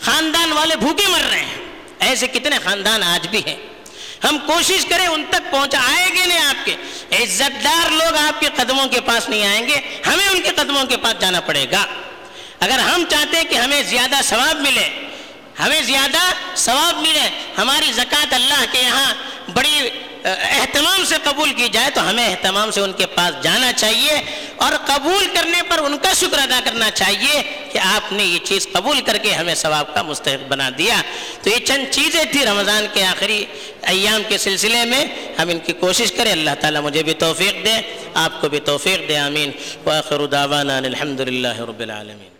خاندان 0.00 0.52
والے 0.52 0.76
بھوکے 0.76 1.08
مر 1.08 1.30
رہے 1.30 1.40
ہیں۔ 1.40 1.71
ایسے 2.02 2.26
کتنے 2.26 2.56
خاندان 2.64 3.02
آج 3.02 3.28
بھی 3.28 3.42
ہیں۔ 3.46 3.56
ہم 4.24 4.38
کوشش 4.46 4.84
کریں 4.88 5.06
ان 5.06 5.24
تک 5.30 5.50
پہنچا، 5.50 5.78
آئے 5.78 6.08
گے 6.14 6.26
نہیں 6.26 6.44
آپ 6.44 6.66
کے۔ 6.66 6.74
عزت 7.22 7.64
دار 7.64 7.90
لوگ 7.90 8.16
آپ 8.16 8.40
کے 8.40 8.48
قدموں 8.56 8.86
کے 8.86 9.00
پاس 9.00 9.28
نہیں 9.28 9.46
آئیں 9.46 9.66
گے، 9.68 9.80
ہمیں 10.06 10.28
ان 10.28 10.40
کے 10.42 10.50
قدموں 10.50 10.84
کے 10.84 10.96
پاس 10.96 11.20
جانا 11.20 11.40
پڑے 11.40 11.66
گا۔ 11.70 11.86
اگر 12.60 12.78
ہم 12.78 13.04
چاہتے 13.08 13.36
ہیں 13.36 13.44
کہ 13.44 13.54
ہمیں 13.54 13.82
زیادہ 13.82 14.20
ثواب 14.24 14.60
ملے، 14.60 14.88
ہمیں 15.60 15.82
زیادہ 15.82 16.32
ثواب 16.56 17.02
ملے، 17.02 17.28
ہماری 17.58 17.92
زکوٰۃ 17.92 18.34
اللہ 18.34 18.64
کے 18.72 18.80
یہاں 18.80 19.14
بڑی 19.54 19.90
اہتمام 20.24 21.04
سے 21.04 21.14
قبول 21.22 21.52
کی 21.52 21.68
جائے 21.72 21.90
تو 21.90 22.10
ہمیں 22.10 22.28
اہتمام 22.28 22.70
سے 22.70 22.80
ان 22.80 22.92
کے 22.92 23.06
پاس 23.06 23.44
جانا 23.44 23.72
چاہیے 23.72 24.22
اور 24.56 24.72
قبول 24.86 25.26
کرنے 25.34 25.62
پر 25.68 25.78
ان 25.78 25.98
کا 25.98 26.12
شکر 26.12 26.38
ادا 26.38 26.60
کرنا 26.64 26.90
چاہیے 26.90 27.42
کہ 27.72 27.78
آپ 27.78 28.12
نے 28.12 28.24
یہ 28.24 28.38
چیز 28.44 28.68
قبول 28.72 29.00
کر 29.00 29.18
کے 29.18 29.32
ہمیں 29.32 29.54
ثواب 29.54 29.94
کا 29.94 30.02
مستحق 30.02 30.48
بنا 30.48 30.70
دیا۔ 30.78 31.02
تو 31.42 31.50
یہ 31.50 31.58
چند 31.64 31.84
چیزیں 31.90 32.24
تھیں 32.24 32.46
رمضان 32.46 32.86
کے 32.92 33.04
آخری 33.04 33.44
ایام 33.82 34.22
کے 34.28 34.38
سلسلے 34.38 34.84
میں۔ 34.84 35.04
ہم 35.38 35.48
ان 35.48 35.58
کی 35.58 35.72
کوشش 35.72 36.12
کریں۔ 36.12 36.32
اللہ 36.32 36.50
تعالیٰ 36.60 36.80
مجھے 36.80 37.02
بھی 37.02 37.14
توفیق 37.14 37.64
دے، 37.64 37.94
آپ 38.14 38.40
کو 38.40 38.48
بھی 38.48 38.60
توفیق 38.60 39.08
دے، 39.08 39.18
آمین۔ 39.18 39.50
وآخر 39.86 40.26
دعوانا 40.26 40.76
الحمد 40.76 41.20
للہ 41.20 41.60
رب 41.60 41.80
العالمین۔ 41.80 42.31